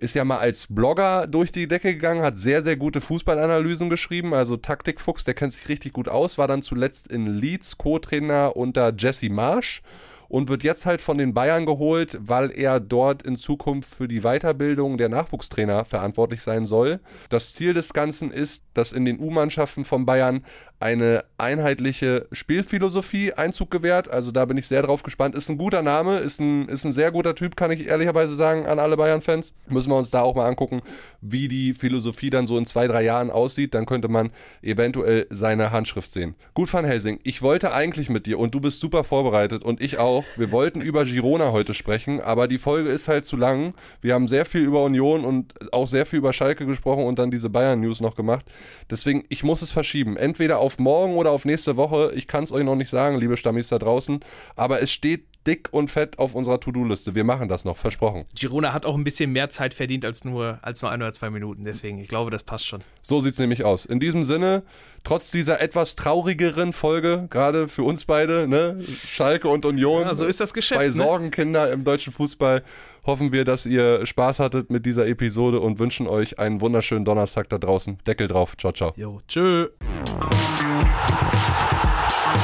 ist 0.00 0.14
ja 0.14 0.24
mal 0.24 0.38
als 0.38 0.68
Blogger 0.68 1.26
durch 1.26 1.50
die 1.50 1.66
Decke 1.66 1.92
gegangen, 1.92 2.22
hat 2.22 2.36
sehr, 2.36 2.62
sehr 2.62 2.76
gute 2.76 3.00
Fußballanalysen 3.00 3.90
geschrieben. 3.90 4.32
Also 4.32 4.56
Taktikfuchs, 4.56 5.24
der 5.24 5.34
kennt 5.34 5.52
sich 5.52 5.68
richtig 5.68 5.92
gut 5.92 6.08
aus, 6.08 6.38
war 6.38 6.46
dann 6.46 6.62
zuletzt 6.62 7.08
in 7.08 7.26
Leeds 7.26 7.78
Co-Trainer 7.78 8.56
unter 8.56 8.92
Jesse 8.96 9.28
Marsch 9.28 9.82
und 10.28 10.48
wird 10.48 10.62
jetzt 10.62 10.86
halt 10.86 11.00
von 11.00 11.18
den 11.18 11.34
Bayern 11.34 11.66
geholt, 11.66 12.18
weil 12.20 12.50
er 12.50 12.80
dort 12.80 13.22
in 13.22 13.36
Zukunft 13.36 13.94
für 13.94 14.08
die 14.08 14.20
Weiterbildung 14.20 14.98
der 14.98 15.08
Nachwuchstrainer 15.08 15.84
verantwortlich 15.84 16.42
sein 16.42 16.64
soll. 16.64 17.00
Das 17.30 17.54
Ziel 17.54 17.74
des 17.74 17.92
Ganzen 17.92 18.30
ist, 18.30 18.64
dass 18.74 18.92
in 18.92 19.04
den 19.04 19.18
U-Mannschaften 19.18 19.84
von 19.84 20.06
Bayern 20.06 20.44
eine 20.80 21.24
einheitliche 21.38 22.26
Spielphilosophie 22.30 23.32
Einzug 23.32 23.70
gewährt. 23.70 24.08
Also 24.08 24.30
da 24.30 24.44
bin 24.44 24.56
ich 24.56 24.66
sehr 24.66 24.82
drauf 24.82 25.02
gespannt. 25.02 25.34
Ist 25.34 25.48
ein 25.48 25.58
guter 25.58 25.82
Name, 25.82 26.18
ist 26.18 26.40
ein, 26.40 26.68
ist 26.68 26.84
ein 26.84 26.92
sehr 26.92 27.10
guter 27.10 27.34
Typ, 27.34 27.56
kann 27.56 27.70
ich 27.70 27.88
ehrlicherweise 27.88 28.34
sagen 28.34 28.66
an 28.66 28.78
alle 28.78 28.96
Bayern-Fans. 28.96 29.54
Müssen 29.68 29.90
wir 29.90 29.96
uns 29.96 30.10
da 30.10 30.22
auch 30.22 30.34
mal 30.36 30.46
angucken, 30.46 30.82
wie 31.20 31.48
die 31.48 31.74
Philosophie 31.74 32.30
dann 32.30 32.46
so 32.46 32.58
in 32.58 32.66
zwei, 32.66 32.86
drei 32.86 33.02
Jahren 33.02 33.30
aussieht. 33.30 33.74
Dann 33.74 33.86
könnte 33.86 34.08
man 34.08 34.30
eventuell 34.62 35.26
seine 35.30 35.72
Handschrift 35.72 36.12
sehen. 36.12 36.34
Gut, 36.54 36.72
Van 36.72 36.84
Helsing, 36.84 37.18
ich 37.24 37.42
wollte 37.42 37.72
eigentlich 37.72 38.08
mit 38.08 38.26
dir 38.26 38.38
und 38.38 38.54
du 38.54 38.60
bist 38.60 38.80
super 38.80 39.02
vorbereitet 39.02 39.64
und 39.64 39.80
ich 39.82 39.98
auch. 39.98 40.24
Wir 40.36 40.52
wollten 40.52 40.80
über 40.80 41.04
Girona 41.04 41.52
heute 41.52 41.74
sprechen, 41.74 42.20
aber 42.20 42.46
die 42.46 42.58
Folge 42.58 42.90
ist 42.90 43.08
halt 43.08 43.24
zu 43.24 43.36
lang. 43.36 43.74
Wir 44.00 44.14
haben 44.14 44.28
sehr 44.28 44.44
viel 44.44 44.62
über 44.62 44.84
Union 44.84 45.24
und 45.24 45.54
auch 45.72 45.86
sehr 45.86 46.06
viel 46.06 46.20
über 46.20 46.32
Schalke 46.32 46.66
gesprochen 46.66 47.04
und 47.04 47.18
dann 47.18 47.30
diese 47.30 47.50
Bayern-News 47.50 48.00
noch 48.00 48.14
gemacht. 48.14 48.46
Deswegen, 48.90 49.24
ich 49.28 49.42
muss 49.42 49.62
es 49.62 49.72
verschieben. 49.72 50.16
Entweder 50.16 50.58
auf 50.58 50.67
auf 50.68 50.78
morgen 50.78 51.16
oder 51.16 51.30
auf 51.30 51.46
nächste 51.46 51.76
Woche. 51.76 52.12
Ich 52.14 52.26
kann 52.26 52.44
es 52.44 52.52
euch 52.52 52.62
noch 52.62 52.76
nicht 52.76 52.90
sagen, 52.90 53.16
liebe 53.16 53.38
Stammis 53.38 53.68
da 53.68 53.78
draußen. 53.78 54.20
Aber 54.54 54.82
es 54.82 54.90
steht 54.90 55.24
dick 55.46 55.68
und 55.70 55.90
fett 55.90 56.18
auf 56.18 56.34
unserer 56.34 56.60
To-Do-Liste. 56.60 57.14
Wir 57.14 57.24
machen 57.24 57.48
das 57.48 57.64
noch, 57.64 57.78
versprochen. 57.78 58.26
Girona 58.38 58.74
hat 58.74 58.84
auch 58.84 58.94
ein 58.94 59.02
bisschen 59.02 59.32
mehr 59.32 59.48
Zeit 59.48 59.72
verdient 59.72 60.04
als 60.04 60.24
nur, 60.24 60.58
als 60.60 60.82
nur 60.82 60.90
ein 60.90 61.00
oder 61.00 61.10
zwei 61.14 61.30
Minuten. 61.30 61.64
Deswegen, 61.64 61.98
ich 62.00 62.08
glaube, 62.08 62.30
das 62.30 62.42
passt 62.42 62.66
schon. 62.66 62.80
So 63.00 63.20
sieht 63.20 63.32
es 63.32 63.38
nämlich 63.38 63.64
aus. 63.64 63.86
In 63.86 63.98
diesem 63.98 64.24
Sinne, 64.24 64.62
trotz 65.04 65.30
dieser 65.30 65.62
etwas 65.62 65.96
traurigeren 65.96 66.74
Folge, 66.74 67.28
gerade 67.30 67.68
für 67.68 67.82
uns 67.82 68.04
beide, 68.04 68.46
ne? 68.46 68.78
Schalke 69.06 69.48
und 69.48 69.64
Union. 69.64 70.02
Ja, 70.02 70.12
so 70.12 70.26
ist 70.26 70.38
das 70.38 70.52
Geschäft. 70.52 70.80
Bei 70.80 70.86
ne? 70.88 70.92
Sorgenkinder 70.92 71.72
im 71.72 71.82
deutschen 71.82 72.12
Fußball 72.12 72.62
hoffen 73.06 73.32
wir, 73.32 73.44
dass 73.46 73.64
ihr 73.64 74.04
Spaß 74.04 74.38
hattet 74.38 74.70
mit 74.70 74.84
dieser 74.84 75.06
Episode 75.06 75.60
und 75.60 75.78
wünschen 75.78 76.06
euch 76.06 76.38
einen 76.38 76.60
wunderschönen 76.60 77.06
Donnerstag 77.06 77.48
da 77.48 77.56
draußen. 77.56 77.98
Deckel 78.06 78.28
drauf. 78.28 78.56
Ciao, 78.58 78.72
ciao. 78.72 78.92
Jo, 78.96 79.20
tschö. 79.26 79.68